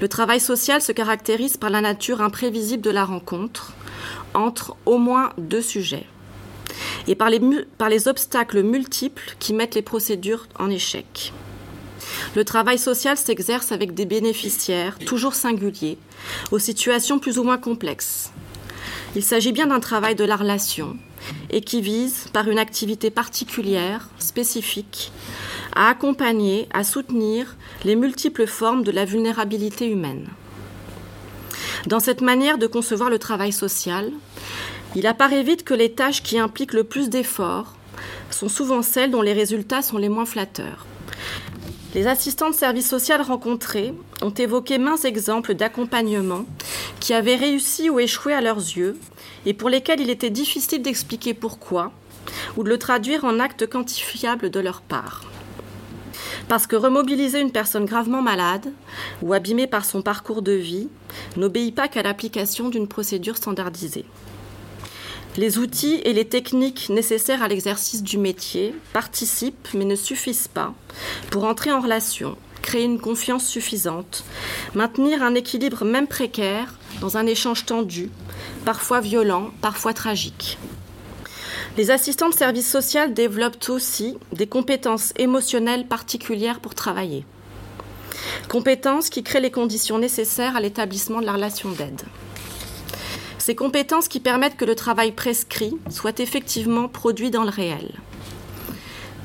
Le 0.00 0.08
travail 0.08 0.40
social 0.40 0.80
se 0.80 0.92
caractérise 0.92 1.58
par 1.58 1.68
la 1.68 1.82
nature 1.82 2.22
imprévisible 2.22 2.82
de 2.82 2.90
la 2.90 3.04
rencontre 3.04 3.74
entre 4.32 4.76
au 4.86 4.96
moins 4.96 5.30
deux 5.36 5.62
sujets 5.62 6.06
et 7.06 7.14
par 7.14 7.28
les, 7.28 7.40
par 7.76 7.90
les 7.90 8.08
obstacles 8.08 8.62
multiples 8.62 9.36
qui 9.38 9.52
mettent 9.52 9.74
les 9.74 9.82
procédures 9.82 10.48
en 10.58 10.70
échec. 10.70 11.32
Le 12.34 12.44
travail 12.44 12.78
social 12.78 13.16
s'exerce 13.16 13.72
avec 13.72 13.94
des 13.94 14.06
bénéficiaires 14.06 14.98
toujours 14.98 15.34
singuliers, 15.34 15.98
aux 16.50 16.58
situations 16.58 17.18
plus 17.18 17.38
ou 17.38 17.44
moins 17.44 17.58
complexes. 17.58 18.32
Il 19.14 19.22
s'agit 19.22 19.52
bien 19.52 19.66
d'un 19.66 19.80
travail 19.80 20.14
de 20.14 20.24
la 20.24 20.36
relation 20.36 20.96
et 21.50 21.60
qui 21.60 21.80
vise, 21.80 22.26
par 22.32 22.48
une 22.48 22.58
activité 22.58 23.10
particulière, 23.10 24.08
spécifique, 24.18 25.12
à 25.74 25.88
accompagner, 25.88 26.68
à 26.72 26.84
soutenir 26.84 27.56
les 27.84 27.96
multiples 27.96 28.46
formes 28.46 28.82
de 28.82 28.90
la 28.90 29.04
vulnérabilité 29.04 29.88
humaine. 29.88 30.28
Dans 31.86 32.00
cette 32.00 32.20
manière 32.20 32.58
de 32.58 32.66
concevoir 32.66 33.10
le 33.10 33.18
travail 33.18 33.52
social, 33.52 34.10
il 34.94 35.06
apparaît 35.06 35.42
vite 35.42 35.64
que 35.64 35.74
les 35.74 35.92
tâches 35.92 36.22
qui 36.22 36.38
impliquent 36.38 36.74
le 36.74 36.84
plus 36.84 37.08
d'efforts 37.08 37.74
sont 38.30 38.48
souvent 38.48 38.82
celles 38.82 39.10
dont 39.10 39.22
les 39.22 39.32
résultats 39.32 39.82
sont 39.82 39.98
les 39.98 40.08
moins 40.08 40.26
flatteurs. 40.26 40.86
Les 41.94 42.06
assistants 42.06 42.48
de 42.48 42.54
services 42.54 42.88
social 42.88 43.20
rencontrés 43.20 43.92
ont 44.22 44.30
évoqué 44.30 44.78
maints 44.78 44.96
exemples 44.96 45.52
d'accompagnement 45.52 46.46
qui 47.00 47.12
avaient 47.12 47.36
réussi 47.36 47.90
ou 47.90 48.00
échoué 48.00 48.32
à 48.32 48.40
leurs 48.40 48.56
yeux 48.56 48.98
et 49.44 49.52
pour 49.52 49.68
lesquels 49.68 50.00
il 50.00 50.08
était 50.08 50.30
difficile 50.30 50.80
d'expliquer 50.80 51.34
pourquoi 51.34 51.92
ou 52.56 52.62
de 52.62 52.70
le 52.70 52.78
traduire 52.78 53.26
en 53.26 53.38
actes 53.38 53.68
quantifiables 53.68 54.48
de 54.48 54.60
leur 54.60 54.80
part. 54.80 55.22
Parce 56.48 56.66
que 56.66 56.76
remobiliser 56.76 57.40
une 57.40 57.52
personne 57.52 57.84
gravement 57.84 58.22
malade 58.22 58.72
ou 59.20 59.34
abîmée 59.34 59.66
par 59.66 59.84
son 59.84 60.00
parcours 60.00 60.40
de 60.40 60.52
vie 60.52 60.88
n'obéit 61.36 61.74
pas 61.74 61.88
qu'à 61.88 62.02
l'application 62.02 62.70
d'une 62.70 62.88
procédure 62.88 63.36
standardisée. 63.36 64.06
Les 65.38 65.56
outils 65.56 65.98
et 66.04 66.12
les 66.12 66.26
techniques 66.26 66.90
nécessaires 66.90 67.42
à 67.42 67.48
l'exercice 67.48 68.02
du 68.02 68.18
métier 68.18 68.74
participent 68.92 69.68
mais 69.72 69.86
ne 69.86 69.96
suffisent 69.96 70.48
pas 70.48 70.74
pour 71.30 71.44
entrer 71.44 71.72
en 71.72 71.80
relation, 71.80 72.36
créer 72.60 72.84
une 72.84 73.00
confiance 73.00 73.46
suffisante, 73.46 74.24
maintenir 74.74 75.22
un 75.22 75.34
équilibre 75.34 75.86
même 75.86 76.06
précaire 76.06 76.78
dans 77.00 77.16
un 77.16 77.26
échange 77.26 77.64
tendu, 77.64 78.10
parfois 78.66 79.00
violent, 79.00 79.50
parfois 79.62 79.94
tragique. 79.94 80.58
Les 81.78 81.90
assistants 81.90 82.28
de 82.28 82.34
service 82.34 82.70
social 82.70 83.14
développent 83.14 83.70
aussi 83.70 84.18
des 84.32 84.46
compétences 84.46 85.14
émotionnelles 85.16 85.86
particulières 85.86 86.60
pour 86.60 86.74
travailler. 86.74 87.24
Compétences 88.50 89.08
qui 89.08 89.22
créent 89.22 89.40
les 89.40 89.50
conditions 89.50 89.98
nécessaires 89.98 90.56
à 90.56 90.60
l'établissement 90.60 91.22
de 91.22 91.26
la 91.26 91.32
relation 91.32 91.70
d'aide. 91.70 92.02
Ces 93.44 93.56
compétences 93.56 94.06
qui 94.06 94.20
permettent 94.20 94.56
que 94.56 94.64
le 94.64 94.76
travail 94.76 95.10
prescrit 95.10 95.74
soit 95.90 96.20
effectivement 96.20 96.86
produit 96.86 97.32
dans 97.32 97.42
le 97.42 97.50
réel. 97.50 97.90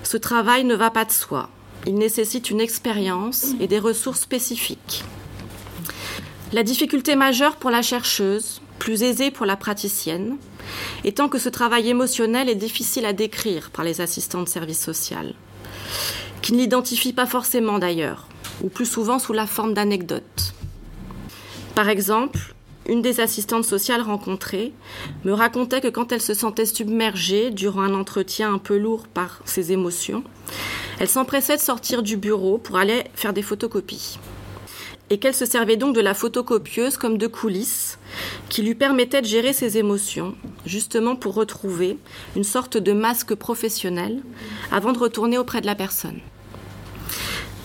Ce 0.01 0.17
travail 0.17 0.63
ne 0.63 0.73
va 0.73 0.89
pas 0.89 1.05
de 1.05 1.11
soi. 1.11 1.51
Il 1.85 1.93
nécessite 1.93 2.49
une 2.49 2.59
expérience 2.59 3.49
et 3.59 3.67
des 3.67 3.77
ressources 3.77 4.21
spécifiques. 4.21 5.03
La 6.51 6.63
difficulté 6.63 7.15
majeure 7.15 7.57
pour 7.57 7.69
la 7.69 7.83
chercheuse, 7.83 8.59
plus 8.79 9.03
aisée 9.03 9.29
pour 9.29 9.45
la 9.45 9.55
praticienne, 9.55 10.37
étant 11.03 11.29
que 11.29 11.37
ce 11.37 11.49
travail 11.49 11.87
émotionnel 11.87 12.49
est 12.49 12.55
difficile 12.55 13.05
à 13.05 13.13
décrire 13.13 13.69
par 13.69 13.85
les 13.85 14.01
assistants 14.01 14.41
de 14.41 14.49
service 14.49 14.83
social, 14.83 15.35
qui 16.41 16.53
ne 16.53 16.57
l'identifient 16.57 17.13
pas 17.13 17.27
forcément 17.27 17.77
d'ailleurs, 17.77 18.27
ou 18.63 18.69
plus 18.69 18.87
souvent 18.87 19.19
sous 19.19 19.33
la 19.33 19.45
forme 19.45 19.75
d'anecdotes. 19.75 20.55
Par 21.75 21.87
exemple, 21.87 22.55
une 22.87 23.01
des 23.01 23.19
assistantes 23.19 23.65
sociales 23.65 24.01
rencontrées 24.01 24.73
me 25.25 25.33
racontait 25.33 25.81
que 25.81 25.87
quand 25.89 26.11
elle 26.11 26.21
se 26.21 26.33
sentait 26.33 26.65
submergée 26.65 27.51
durant 27.51 27.81
un 27.81 27.93
entretien 27.93 28.53
un 28.53 28.57
peu 28.57 28.77
lourd 28.77 29.07
par 29.07 29.41
ses 29.45 29.71
émotions, 29.71 30.23
elle 30.99 31.09
s'empressait 31.09 31.57
de 31.57 31.61
sortir 31.61 32.01
du 32.01 32.17
bureau 32.17 32.57
pour 32.57 32.77
aller 32.77 33.03
faire 33.13 33.33
des 33.33 33.41
photocopies. 33.41 34.17
Et 35.09 35.19
qu'elle 35.19 35.33
se 35.33 35.45
servait 35.45 35.77
donc 35.77 35.95
de 35.95 36.01
la 36.01 36.13
photocopieuse 36.13 36.97
comme 36.97 37.17
de 37.17 37.27
coulisses 37.27 37.97
qui 38.49 38.61
lui 38.61 38.75
permettaient 38.75 39.21
de 39.21 39.27
gérer 39.27 39.53
ses 39.53 39.77
émotions, 39.77 40.35
justement 40.65 41.15
pour 41.15 41.33
retrouver 41.33 41.97
une 42.35 42.43
sorte 42.43 42.77
de 42.77 42.91
masque 42.91 43.35
professionnel 43.35 44.21
avant 44.71 44.91
de 44.91 44.99
retourner 44.99 45.37
auprès 45.37 45.61
de 45.61 45.65
la 45.65 45.75
personne. 45.75 46.19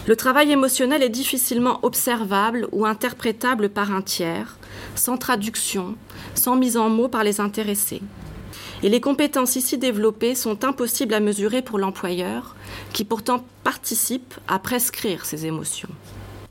Le 0.06 0.16
travail 0.16 0.50
émotionnel 0.50 1.02
est 1.02 1.08
difficilement 1.08 1.78
observable 1.84 2.68
ou 2.72 2.86
interprétable 2.86 3.68
par 3.68 3.92
un 3.92 4.02
tiers, 4.02 4.58
sans 4.94 5.16
traduction, 5.16 5.96
sans 6.34 6.56
mise 6.56 6.76
en 6.76 6.88
mots 6.88 7.08
par 7.08 7.24
les 7.24 7.40
intéressés. 7.40 8.02
Et 8.82 8.88
les 8.88 9.00
compétences 9.00 9.56
ici 9.56 9.78
développées 9.78 10.34
sont 10.34 10.64
impossibles 10.64 11.14
à 11.14 11.20
mesurer 11.20 11.62
pour 11.62 11.78
l'employeur, 11.78 12.56
qui 12.92 13.04
pourtant 13.04 13.44
participe 13.62 14.34
à 14.48 14.58
prescrire 14.58 15.24
ces 15.24 15.46
émotions. 15.46 15.88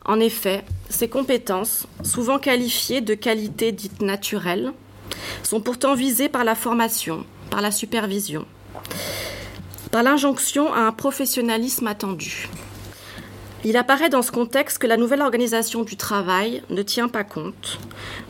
En 0.05 0.19
effet, 0.19 0.63
ces 0.89 1.09
compétences, 1.09 1.87
souvent 2.03 2.39
qualifiées 2.39 3.01
de 3.01 3.13
qualités 3.13 3.71
dites 3.71 4.01
naturelles, 4.01 4.73
sont 5.43 5.61
pourtant 5.61 5.93
visées 5.93 6.29
par 6.29 6.43
la 6.43 6.55
formation, 6.55 7.25
par 7.49 7.61
la 7.61 7.71
supervision, 7.71 8.45
par 9.91 10.03
l'injonction 10.03 10.73
à 10.73 10.79
un 10.79 10.91
professionnalisme 10.91 11.87
attendu. 11.87 12.49
Il 13.63 13.77
apparaît 13.77 14.09
dans 14.09 14.23
ce 14.23 14.31
contexte 14.31 14.79
que 14.79 14.87
la 14.87 14.97
nouvelle 14.97 15.21
organisation 15.21 15.83
du 15.83 15.95
travail 15.95 16.63
ne 16.71 16.81
tient 16.81 17.07
pas 17.07 17.23
compte 17.23 17.79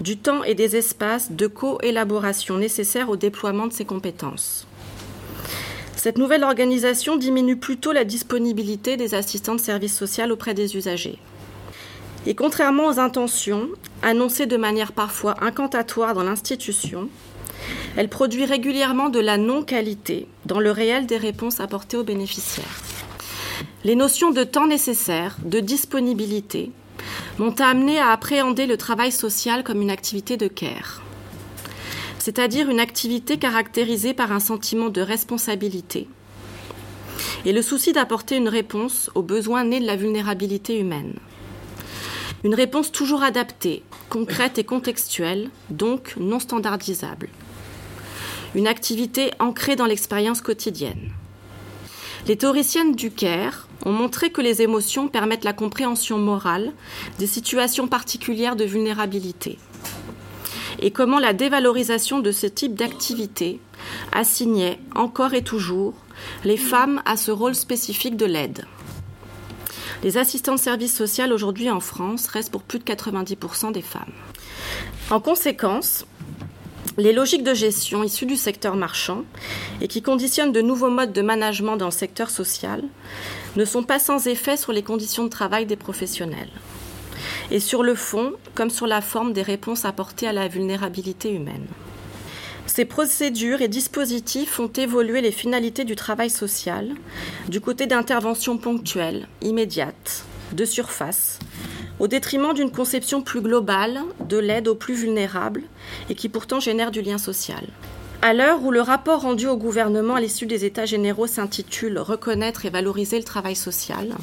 du 0.02 0.18
temps 0.18 0.44
et 0.44 0.56
des 0.56 0.76
espaces 0.76 1.32
de 1.32 1.48
coélaboration 1.48 2.58
nécessaires 2.58 3.10
au 3.10 3.16
déploiement 3.16 3.68
de 3.68 3.74
ces 3.74 3.86
compétences. 3.86 4.68
Cette 5.96 6.18
nouvelle 6.18 6.44
organisation 6.44 7.16
diminue 7.16 7.56
plutôt 7.56 7.94
la 7.94 8.04
disponibilité 8.04 8.98
des 8.98 9.14
assistants 9.14 9.56
de 9.56 9.62
services 9.62 9.98
sociaux 9.98 10.32
auprès 10.32 10.54
des 10.54 10.76
usagers. 10.76 11.20
Et 12.26 12.36
contrairement 12.36 12.88
aux 12.88 13.00
intentions, 13.00 13.70
annoncées 14.02 14.48
de 14.48 14.58
manière 14.58 14.92
parfois 14.92 15.36
incantatoire 15.42 16.14
dans 16.14 16.24
l'institution, 16.24 17.08
Elle 17.96 18.10
produit 18.10 18.46
régulièrement 18.46 19.10
de 19.10 19.20
la 19.20 19.38
non-qualité 19.38 20.28
dans 20.46 20.60
le 20.60 20.72
réel 20.72 21.06
des 21.06 21.18
réponses 21.18 21.60
apportées 21.60 21.98
aux 21.98 22.04
bénéficiaires. 22.04 22.91
Les 23.84 23.96
notions 23.96 24.30
de 24.30 24.44
temps 24.44 24.68
nécessaire, 24.68 25.38
de 25.44 25.60
disponibilité, 25.60 26.72
m'ont 27.40 27.56
amené 27.60 27.98
à 27.98 28.10
appréhender 28.12 28.68
le 28.68 28.78
travail 28.78 29.12
social 29.12 29.64
comme 29.64 29.82
une 29.82 29.90
activité 29.90 30.38
de 30.38 30.48
care, 30.48 31.02
c'est-à-dire 32.20 32.70
une 32.70 32.80
activité 32.80 33.38
caractérisée 33.38 34.14
par 34.14 34.32
un 34.32 34.40
sentiment 34.40 34.90
de 34.90 35.02
responsabilité 35.02 36.08
et 37.44 37.54
le 37.54 37.64
souci 37.64 37.92
d'apporter 37.92 38.38
une 38.38 38.50
réponse 38.50 39.10
aux 39.16 39.24
besoins 39.24 39.64
nés 39.64 39.80
de 39.80 39.88
la 39.88 39.96
vulnérabilité 39.96 40.80
humaine. 40.80 41.16
Une 42.44 42.54
réponse 42.54 42.92
toujours 42.92 43.24
adaptée, 43.24 43.82
concrète 44.10 44.60
et 44.60 44.64
contextuelle, 44.64 45.50
donc 45.72 46.16
non 46.20 46.40
standardisable. 46.40 47.30
Une 48.54 48.68
activité 48.68 49.32
ancrée 49.40 49.76
dans 49.76 49.86
l'expérience 49.86 50.42
quotidienne. 50.42 51.12
Les 52.28 52.38
théoriciennes 52.38 52.96
du 52.96 53.12
CARE 53.12 53.68
ont 53.86 53.92
montré 53.92 54.32
que 54.32 54.42
les 54.42 54.62
émotions 54.62 55.08
permettent 55.08 55.44
la 55.44 55.54
compréhension 55.54 56.18
morale 56.18 56.72
des 57.18 57.28
situations 57.28 57.88
particulières 57.88 58.56
de 58.56 58.64
vulnérabilité 58.64 59.58
et 60.82 60.92
comment 60.92 61.20
la 61.20 61.34
dévalorisation 61.34 62.20
de 62.20 62.32
ce 62.32 62.48
type 62.48 62.76
d'activité 62.76 63.60
assignait 64.12 64.80
encore 64.96 65.34
et 65.34 65.44
toujours 65.44 65.94
les 66.44 66.58
femmes 66.58 67.02
à 67.06 67.18
ce 67.18 67.32
rôle 67.32 67.56
spécifique 67.56 68.18
de 68.18 68.26
l'aide. 68.26 68.66
Les 70.04 70.18
assistants 70.18 70.58
services 70.58 70.96
sociaux 70.96 71.32
aujourd'hui 71.32 71.70
en 71.70 71.80
France 71.80 72.28
restent 72.28 72.52
pour 72.52 72.64
plus 72.64 72.80
de 72.80 72.84
90% 72.84 73.72
des 73.72 73.82
femmes. 73.82 74.12
En 75.12 75.20
conséquence, 75.20 76.06
les 76.98 77.14
logiques 77.14 77.44
de 77.44 77.54
gestion 77.54 78.04
issues 78.04 78.26
du 78.26 78.36
secteur 78.36 78.76
marchand 78.76 79.24
et 79.80 79.88
qui 79.88 80.02
conditionnent 80.02 80.52
de 80.52 80.62
nouveaux 80.62 80.90
modes 80.90 81.14
de 81.14 81.22
management 81.22 81.78
dans 81.78 81.86
le 81.86 81.92
secteur 81.92 82.30
social 82.30 82.84
ne 83.56 83.66
sont 83.66 83.84
pas 83.84 84.00
sans 84.00 84.28
effet 84.28 84.58
sur 84.58 84.72
les 84.74 84.84
conditions 84.84 85.24
de 85.24 85.30
travail 85.30 85.66
des 85.66 85.76
professionnels. 85.76 86.52
Et 87.50 87.60
sur 87.60 87.84
le 87.84 87.96
fond, 87.96 88.34
comme 88.56 88.70
sur 88.70 88.88
la 88.88 89.02
forme 89.02 89.34
des 89.34 89.42
réponses 89.42 89.86
apportées 89.86 90.28
à 90.28 90.34
la 90.34 90.48
vulnérabilité 90.48 91.32
humaine. 91.32 91.68
Ces 92.66 92.86
procédures 92.86 93.62
et 93.62 93.68
dispositifs 93.68 94.52
font 94.52 94.72
évoluer 94.72 95.22
les 95.22 95.32
finalités 95.32 95.84
du 95.84 95.96
travail 95.96 96.30
social 96.30 96.90
du 97.50 97.60
côté 97.60 97.86
d'interventions 97.88 98.58
ponctuelles, 98.58 99.28
immédiates, 99.42 100.24
de 100.54 100.64
surface, 100.66 101.40
au 102.02 102.08
détriment 102.08 102.56
d'une 102.56 102.72
conception 102.72 103.22
plus 103.22 103.42
globale 103.42 104.02
de 104.28 104.38
l'aide 104.38 104.68
aux 104.68 104.74
plus 104.74 104.96
vulnérables 104.96 105.62
et 106.10 106.16
qui 106.16 106.30
pourtant 106.30 106.60
génère 106.60 106.90
du 106.90 107.04
lien 107.04 107.20
social. 107.20 107.64
À 108.24 108.34
l'heure 108.34 108.64
où 108.64 108.72
le 108.72 108.82
rapport 108.82 109.22
rendu 109.22 109.46
au 109.48 109.56
gouvernement 109.56 110.16
à 110.16 110.20
l'issue 110.20 110.48
des 110.48 110.66
États 110.66 110.88
généraux 110.88 111.28
s'intitule 111.28 112.00
Reconnaître 112.00 112.66
et 112.66 112.72
valoriser 112.72 113.20
le 113.20 113.24
travail 113.24 113.56
social, 113.56 114.16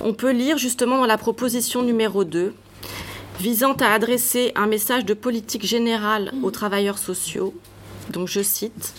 on 0.00 0.14
peut 0.14 0.30
lire 0.30 0.56
justement 0.56 0.98
dans 0.98 1.06
la 1.06 1.18
proposition 1.18 1.82
numéro 1.82 2.22
2 2.22 2.54
visant 3.40 3.72
à 3.74 3.88
adresser 3.88 4.52
un 4.54 4.68
message 4.68 5.04
de 5.04 5.14
politique 5.14 5.66
générale 5.66 6.32
aux 6.44 6.52
travailleurs 6.52 6.98
sociaux. 6.98 7.54
Donc 8.10 8.28
je 8.28 8.40
cite 8.40 8.94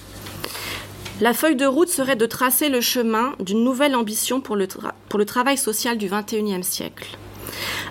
La 1.22 1.34
feuille 1.34 1.56
de 1.56 1.66
route 1.66 1.88
serait 1.88 2.18
de 2.18 2.26
tracer 2.26 2.68
le 2.68 2.82
chemin 2.82 3.36
d'une 3.40 3.64
nouvelle 3.64 3.96
ambition 3.96 4.42
pour 4.42 4.58
le, 4.58 4.68
pour 5.08 5.18
le 5.18 5.26
travail 5.26 5.58
social 5.58 5.98
du 5.98 6.10
XXIe 6.10 6.64
siècle, 6.64 7.18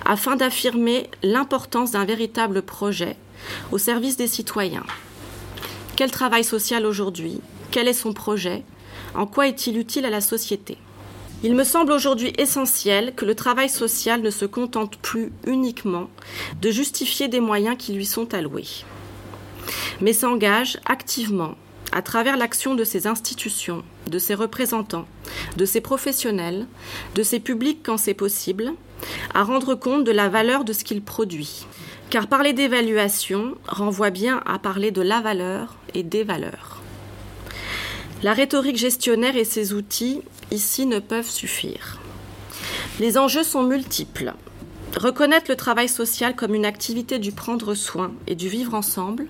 afin 0.05 0.37
d'affirmer 0.37 1.11
l'importance 1.23 1.93
d'un 1.93 2.05
véritable 2.05 2.63
projet 2.63 3.17
au 3.73 3.79
service 3.79 4.17
des 4.17 4.29
citoyens. 4.29 4.85
Quel 5.97 6.11
travail 6.11 6.45
social 6.45 6.85
aujourd'hui? 6.87 7.41
Quel 7.71 7.89
est 7.89 7.93
son 7.93 8.13
projet? 8.13 8.63
En 9.15 9.27
quoi 9.27 9.49
est-il 9.49 9.79
utile 9.79 10.05
à 10.05 10.11
la 10.11 10.21
société? 10.21 10.79
Il 11.43 11.55
me 11.55 11.65
semble 11.65 11.93
aujourd'hui 11.93 12.33
essentiel 12.39 13.15
que 13.15 13.25
le 13.25 13.35
travail 13.35 13.69
social 13.69 14.23
ne 14.23 14.31
se 14.31 14.47
contente 14.47 14.97
plus 14.97 15.33
uniquement 15.47 16.09
de 16.63 16.71
justifier 16.71 17.29
des 17.29 17.41
moyens 17.41 17.77
qui 17.79 17.93
lui 17.93 18.07
sont 18.07 18.33
alloués, 18.33 18.85
mais 20.01 20.15
s'engage 20.15 20.79
activement, 20.87 21.55
à 21.93 22.03
travers 22.03 22.37
l'action 22.37 22.75
de 22.75 22.85
ses 22.85 23.07
institutions, 23.07 23.85
de 24.07 24.19
ses 24.19 24.35
représentants, 24.35 25.07
de 25.57 25.65
ses 25.65 25.81
professionnels, 25.81 26.67
de 27.15 27.23
ses 27.23 27.41
publics 27.41 27.81
quand 27.83 27.99
c'est 27.99 28.15
possible, 28.15 28.73
à 29.35 29.43
rendre 29.43 29.75
compte 29.75 30.05
de 30.05 30.13
la 30.13 30.29
valeur 30.29 30.65
de 30.65 30.73
ce 30.73 30.85
qu'il 30.85 31.03
produit. 31.03 31.67
Car 32.11 32.29
parler 32.29 32.53
d'évaluation 32.53 33.57
renvoie 33.67 34.11
bien 34.11 34.43
à 34.47 34.59
parler 34.59 34.91
de 34.91 35.03
la 35.03 35.21
valeur 35.21 35.75
et 35.95 36.03
des 36.03 36.23
valeurs. 36.23 36.81
La 38.23 38.33
rhétorique 38.33 38.79
gestionnaire 38.79 39.37
et 39.37 39.45
ses 39.45 39.73
outils 39.73 40.23
ici 40.51 40.87
ne 40.87 41.01
peuvent 41.01 41.29
suffire. 41.29 41.99
Les 42.99 43.19
enjeux 43.19 43.43
sont 43.43 43.63
multiples. 43.63 44.33
Reconnaître 44.97 45.51
le 45.51 45.57
travail 45.57 45.89
social 45.89 46.35
comme 46.35 46.55
une 46.55 46.65
activité 46.65 47.19
du 47.19 47.31
prendre 47.31 47.75
soin 47.75 48.13
et 48.27 48.35
du 48.35 48.49
vivre 48.49 48.73
ensemble, 48.73 49.27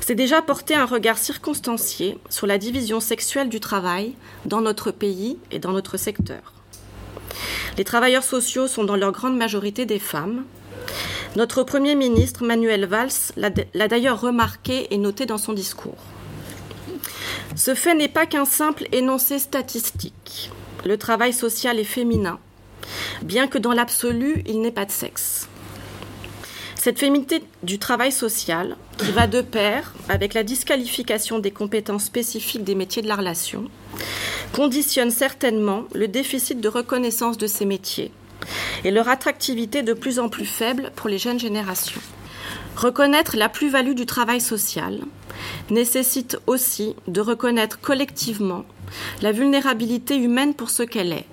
c'est 0.00 0.16
déjà 0.16 0.42
porter 0.42 0.74
un 0.74 0.86
regard 0.86 1.18
circonstancié 1.18 2.18
sur 2.28 2.48
la 2.48 2.58
division 2.58 2.98
sexuelle 2.98 3.48
du 3.48 3.60
travail 3.60 4.14
dans 4.46 4.60
notre 4.60 4.90
pays 4.90 5.38
et 5.52 5.60
dans 5.60 5.72
notre 5.72 5.96
secteur. 5.96 6.57
Les 7.76 7.84
travailleurs 7.84 8.24
sociaux 8.24 8.66
sont 8.66 8.84
dans 8.84 8.96
leur 8.96 9.12
grande 9.12 9.36
majorité 9.36 9.86
des 9.86 9.98
femmes. 9.98 10.44
Notre 11.36 11.62
Premier 11.62 11.94
ministre, 11.94 12.44
Manuel 12.44 12.86
Valls, 12.86 13.32
l'a 13.36 13.88
d'ailleurs 13.88 14.20
remarqué 14.20 14.92
et 14.92 14.98
noté 14.98 15.26
dans 15.26 15.38
son 15.38 15.52
discours. 15.52 15.98
Ce 17.54 17.74
fait 17.74 17.94
n'est 17.94 18.08
pas 18.08 18.26
qu'un 18.26 18.44
simple 18.44 18.86
énoncé 18.92 19.38
statistique. 19.38 20.50
Le 20.84 20.96
travail 20.96 21.32
social 21.32 21.78
est 21.78 21.84
féminin, 21.84 22.38
bien 23.22 23.46
que 23.48 23.58
dans 23.58 23.72
l'absolu, 23.72 24.42
il 24.46 24.60
n'ait 24.60 24.70
pas 24.70 24.84
de 24.84 24.90
sexe. 24.90 25.48
Cette 26.76 27.00
féminité 27.00 27.42
du 27.64 27.78
travail 27.78 28.12
social, 28.12 28.76
qui 28.98 29.10
va 29.10 29.26
de 29.26 29.40
pair 29.40 29.92
avec 30.08 30.32
la 30.34 30.44
disqualification 30.44 31.40
des 31.40 31.50
compétences 31.50 32.04
spécifiques 32.04 32.62
des 32.62 32.76
métiers 32.76 33.02
de 33.02 33.08
la 33.08 33.16
relation, 33.16 33.64
conditionne 34.52 35.10
certainement 35.10 35.84
le 35.94 36.08
déficit 36.08 36.60
de 36.60 36.68
reconnaissance 36.68 37.38
de 37.38 37.46
ces 37.46 37.64
métiers 37.64 38.12
et 38.84 38.90
leur 38.90 39.08
attractivité 39.08 39.82
de 39.82 39.92
plus 39.92 40.18
en 40.18 40.28
plus 40.28 40.46
faible 40.46 40.90
pour 40.96 41.08
les 41.08 41.18
jeunes 41.18 41.40
générations. 41.40 42.00
Reconnaître 42.76 43.36
la 43.36 43.48
plus-value 43.48 43.94
du 43.94 44.06
travail 44.06 44.40
social 44.40 45.00
nécessite 45.70 46.38
aussi 46.46 46.94
de 47.08 47.20
reconnaître 47.20 47.80
collectivement 47.80 48.64
la 49.20 49.32
vulnérabilité 49.32 50.16
humaine 50.16 50.54
pour 50.54 50.70
ce 50.70 50.82
qu'elle 50.82 51.12
est, 51.12 51.26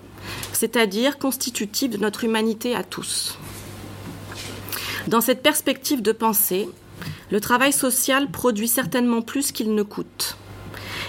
c'est-à-dire 0.54 1.17
constitutive 1.17 1.91
de 1.91 1.97
notre 1.97 2.23
humanité 2.23 2.75
à 2.75 2.84
tous. 2.84 3.38
Dans 5.08 5.21
cette 5.21 5.43
perspective 5.43 6.01
de 6.01 6.12
pensée, 6.12 6.67
le 7.32 7.39
travail 7.39 7.71
social 7.71 8.30
produit 8.32 8.67
certainement 8.67 9.21
plus 9.21 9.51
qu'il 9.51 9.75
ne 9.75 9.84
coûte, 9.84 10.38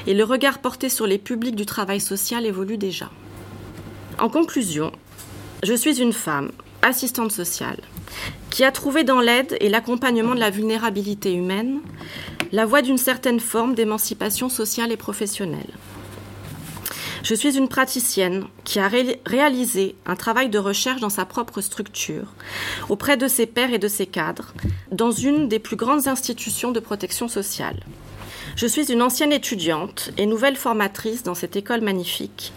et 0.07 0.15
le 0.15 0.25
regard 0.25 0.59
porté 0.59 0.89
sur 0.89 1.07
les 1.07 1.19
publics 1.19 1.57
du 1.57 1.67
travail 1.67 2.01
social 2.01 2.47
évolue 2.47 2.79
déjà. 2.79 3.11
En 4.19 4.29
conclusion, 4.29 4.93
je 5.63 5.75
suis 5.75 6.01
une 6.01 6.13
femme, 6.13 6.51
assistante 6.83 7.33
sociale, 7.33 7.81
qui 8.51 8.65
a 8.65 8.73
trouvé 8.73 9.05
dans 9.05 9.21
l'aide 9.21 9.57
et 9.61 9.69
l'accompagnement 9.69 10.35
de 10.35 10.41
la 10.41 10.51
vulnérabilité 10.51 11.35
humaine 11.35 11.81
la 12.53 12.65
voie 12.65 12.83
d'une 12.83 12.99
certaine 12.99 13.41
forme 13.41 13.75
d'émancipation 13.75 14.49
sociale 14.49 14.93
et 14.93 14.97
professionnelle. 14.97 15.73
Je 17.23 17.35
suis 17.35 17.57
une 17.57 17.69
praticienne 17.69 18.45
qui 18.63 18.79
a 18.79 18.89
réalisé 19.27 19.97
un 20.07 20.15
travail 20.15 20.49
de 20.49 20.61
recherche 20.61 21.01
dans 21.01 21.11
sa 21.11 21.25
propre 21.25 21.61
structure, 21.61 22.33
auprès 22.89 23.17
de 23.17 23.27
ses 23.27 23.47
pairs 23.47 23.75
et 23.75 23.81
de 23.81 23.89
ses 23.89 24.07
cadres, 24.07 24.55
dans 24.93 25.11
une 25.11 25.49
des 25.49 25.59
plus 25.59 25.75
grandes 25.75 26.07
institutions 26.07 26.71
de 26.71 26.79
protection 26.79 27.27
sociale. 27.27 27.81
Je 28.57 28.67
suis 28.67 28.91
une 28.91 29.03
ancienne 29.03 29.35
étudiante 29.35 30.13
et 30.17 30.25
nouvelle 30.25 30.57
formatrice 30.57 31.23
dans 31.23 31.35
cette 31.35 31.57
école 31.57 31.83
magnifique, 31.83 32.55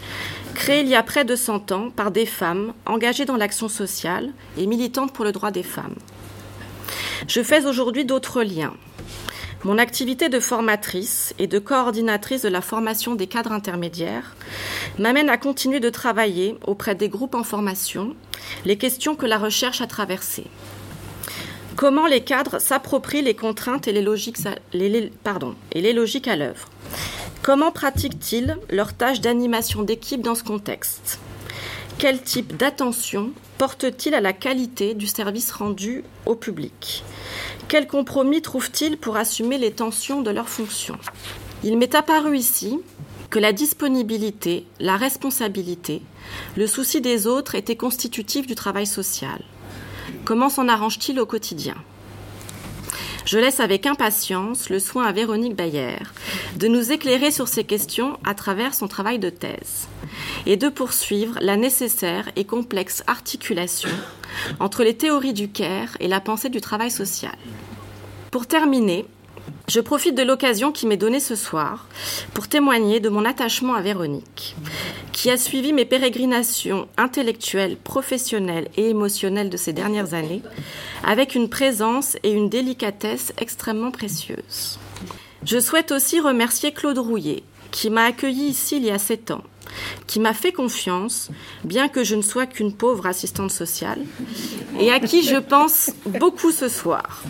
créée 0.56 0.80
il 0.80 0.88
y 0.88 0.96
a 0.96 1.04
près 1.04 1.26
de 1.26 1.36
100 1.36 1.74
ans 1.74 1.90
par 1.90 2.12
des 2.12 2.26
femmes 2.26 2.72
engagées 2.86 3.26
dans 3.26 3.36
l'action 3.36 3.68
sociale 3.68 4.32
et 4.58 4.66
militantes 4.66 5.12
pour 5.12 5.26
le 5.26 5.34
droit 5.34 5.52
des 5.52 5.62
femmes. 5.62 5.98
Je 7.28 7.44
fais 7.44 7.66
aujourd'hui 7.66 8.06
d'autres 8.06 8.44
liens. 8.44 8.74
Mon 9.66 9.78
activité 9.78 10.30
de 10.30 10.40
formatrice 10.40 11.36
et 11.38 11.48
de 11.48 11.60
coordinatrice 11.60 12.44
de 12.44 12.48
la 12.48 12.62
formation 12.62 13.16
des 13.16 13.28
cadres 13.28 13.52
intermédiaires 13.52 14.38
m'amène 15.00 15.30
à 15.30 15.38
continuer 15.38 15.82
de 15.82 15.90
travailler 15.90 16.56
auprès 16.66 16.96
des 16.96 17.10
groupes 17.10 17.36
en 17.36 17.44
formation 17.44 18.16
les 18.64 18.78
questions 18.78 19.18
que 19.18 19.26
la 19.26 19.38
recherche 19.38 19.82
a 19.82 19.88
traversées 19.88 20.48
comment 21.80 22.08
les 22.08 22.20
cadres 22.20 22.60
s'approprient 22.60 23.22
les 23.22 23.36
contraintes 23.36 23.88
et 23.88 23.94
les 23.94 24.02
logiques, 24.02 24.38
à 26.28 26.36
l'œuvre. 26.36 26.68
Comment 27.42 27.72
pratiquent-ils 27.72 28.58
leur 28.70 28.92
tâche 28.92 29.22
d'animation 29.22 29.84
d'équipe 29.84 30.22
dans 30.22 30.36
ce 30.36 30.44
contexte? 30.44 31.22
Quel 31.98 32.22
type 32.22 32.58
d'attention 32.58 33.32
portent-ils 33.58 34.14
à 34.14 34.20
la 34.20 34.34
qualité 34.34 34.94
du 34.94 35.08
service 35.08 35.52
rendu 35.52 36.04
au 36.26 36.36
public? 36.36 37.06
Quel 37.70 37.88
compromis 37.88 38.42
trouvent-ils 38.42 38.98
pour 38.98 39.16
assumer 39.16 39.58
les 39.58 39.72
tensions 39.72 40.22
de 40.22 40.32
leurs 40.32 40.50
fonctions? 40.50 41.00
Il 41.64 41.78
m'est 41.78 41.96
apparu 41.96 42.38
ici 42.38 42.78
que 43.30 43.40
la 43.40 43.54
disponibilité, 43.54 44.66
la 44.82 44.98
responsabilité, 44.98 46.02
le 46.58 46.68
souci 46.68 47.00
des 47.00 47.26
autres 47.26 47.56
étaient 47.56 47.78
constitutifs 47.78 48.48
du 48.48 48.56
travail 48.56 48.86
social. 48.86 49.40
Comment 50.26 50.50
s'en 50.50 50.68
arrange-t-il 50.68 51.20
au 51.20 51.26
quotidien? 51.26 51.76
Je 53.26 53.38
laisse 53.38 53.60
avec 53.60 53.86
impatience 53.86 54.70
le 54.70 54.80
soin 54.80 55.06
à 55.06 55.12
Véronique 55.12 55.56
Bayer 55.56 55.98
de 56.58 56.68
nous 56.68 56.92
éclairer 56.92 57.32
sur 57.32 57.48
ces 57.48 57.64
questions 57.64 58.18
à 58.26 58.34
travers 58.34 58.74
son 58.74 58.88
travail 58.88 59.20
de 59.20 59.30
thèse 59.30 59.88
et 60.46 60.58
de 60.58 60.70
poursuivre 60.70 61.38
la 61.42 61.56
nécessaire 61.56 62.30
et 62.36 62.46
complexe 62.46 63.04
articulation 63.08 63.90
entre 64.60 64.84
les 64.84 64.96
théories 64.96 65.34
du 65.34 65.50
CARE 65.50 65.96
et 66.00 66.08
la 66.08 66.22
pensée 66.22 66.50
du 66.50 66.62
travail 66.62 66.90
social. 66.90 67.38
Pour 68.32 68.48
terminer, 68.48 69.06
je 69.68 69.80
profite 69.80 70.16
de 70.16 70.24
l'occasion 70.24 70.72
qui 70.72 70.88
m'est 70.88 70.98
donnée 70.98 71.20
ce 71.20 71.36
soir 71.36 71.88
pour 72.34 72.48
témoigner 72.48 73.00
de 73.00 73.10
mon 73.10 73.26
attachement 73.26 73.76
à 73.76 73.82
Véronique, 73.82 74.56
qui 75.20 75.30
a 75.30 75.36
suivi 75.36 75.74
mes 75.74 75.84
pérégrinations 75.84 76.88
intellectuelles, 76.96 77.76
professionnelles 77.76 78.70
et 78.78 78.88
émotionnelles 78.88 79.50
de 79.50 79.58
ces 79.58 79.74
dernières 79.74 80.14
années 80.14 80.42
avec 81.04 81.36
une 81.36 81.50
présence 81.50 82.16
et 82.24 82.32
une 82.32 82.48
délicatesse 82.48 83.34
extrêmement 83.38 83.92
précieuses. 83.92 84.80
Je 85.44 85.60
souhaite 85.60 85.92
aussi 85.92 86.22
remercier 86.22 86.72
Claude 86.72 87.00
Rouillet, 87.00 87.44
qui 87.70 87.90
m'a 87.90 88.06
accueilli 88.06 88.46
ici 88.46 88.78
il 88.78 88.86
y 88.86 88.92
a 88.92 88.98
sept 88.98 89.32
ans, 89.32 89.44
qui 90.08 90.22
m'a 90.22 90.34
fait 90.34 90.54
confiance, 90.54 91.30
bien 91.66 91.90
que 91.90 92.06
je 92.06 92.16
ne 92.16 92.22
sois 92.22 92.46
qu'une 92.46 92.72
pauvre 92.72 93.06
assistante 93.06 93.52
sociale, 93.52 94.00
et 94.80 94.90
à 94.90 95.02
qui 95.02 95.24
je 95.24 95.36
pense 95.36 95.92
beaucoup 96.06 96.54
ce 96.54 96.70
soir. 96.70 97.24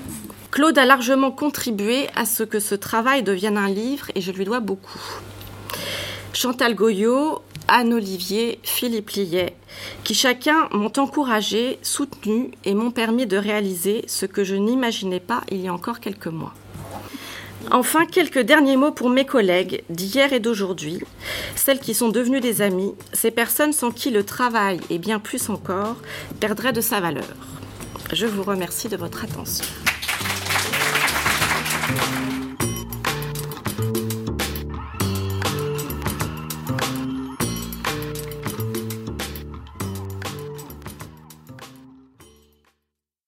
Claude 0.51 0.77
a 0.77 0.85
largement 0.85 1.31
contribué 1.31 2.07
à 2.15 2.27
ce 2.27 2.43
que 2.43 2.59
ce 2.59 2.75
travail 2.75 3.23
devienne 3.23 3.57
un 3.57 3.69
livre 3.69 4.11
et 4.13 4.21
je 4.21 4.31
lui 4.31 4.45
dois 4.45 4.59
beaucoup. 4.59 4.99
Chantal 6.33 6.75
Goyot, 6.75 7.41
Anne 7.69 7.93
Olivier, 7.93 8.59
Philippe 8.63 9.11
Liet, 9.11 9.55
qui 10.03 10.15
chacun 10.15 10.67
m'ont 10.71 10.91
encouragé, 10.97 11.77
soutenu 11.83 12.51
et 12.65 12.73
m'ont 12.73 12.91
permis 12.91 13.27
de 13.27 13.37
réaliser 13.37 14.03
ce 14.07 14.25
que 14.25 14.43
je 14.43 14.55
n'imaginais 14.55 15.19
pas 15.19 15.41
il 15.51 15.61
y 15.61 15.67
a 15.67 15.73
encore 15.73 15.99
quelques 15.99 16.27
mois. 16.27 16.53
Enfin, 17.71 18.05
quelques 18.05 18.39
derniers 18.39 18.77
mots 18.77 18.91
pour 18.91 19.09
mes 19.09 19.25
collègues 19.25 19.83
d'hier 19.89 20.33
et 20.33 20.39
d'aujourd'hui, 20.39 20.99
celles 21.55 21.79
qui 21.79 21.93
sont 21.93 22.09
devenues 22.09 22.39
des 22.39 22.61
amies, 22.61 22.95
ces 23.13 23.31
personnes 23.31 23.73
sans 23.73 23.91
qui 23.91 24.09
le 24.09 24.23
travail, 24.23 24.79
et 24.89 24.97
bien 24.97 25.19
plus 25.19 25.49
encore, 25.49 25.97
perdrait 26.39 26.73
de 26.73 26.81
sa 26.81 26.99
valeur. 26.99 27.35
Je 28.11 28.25
vous 28.25 28.43
remercie 28.43 28.89
de 28.89 28.97
votre 28.97 29.23
attention. 29.23 29.65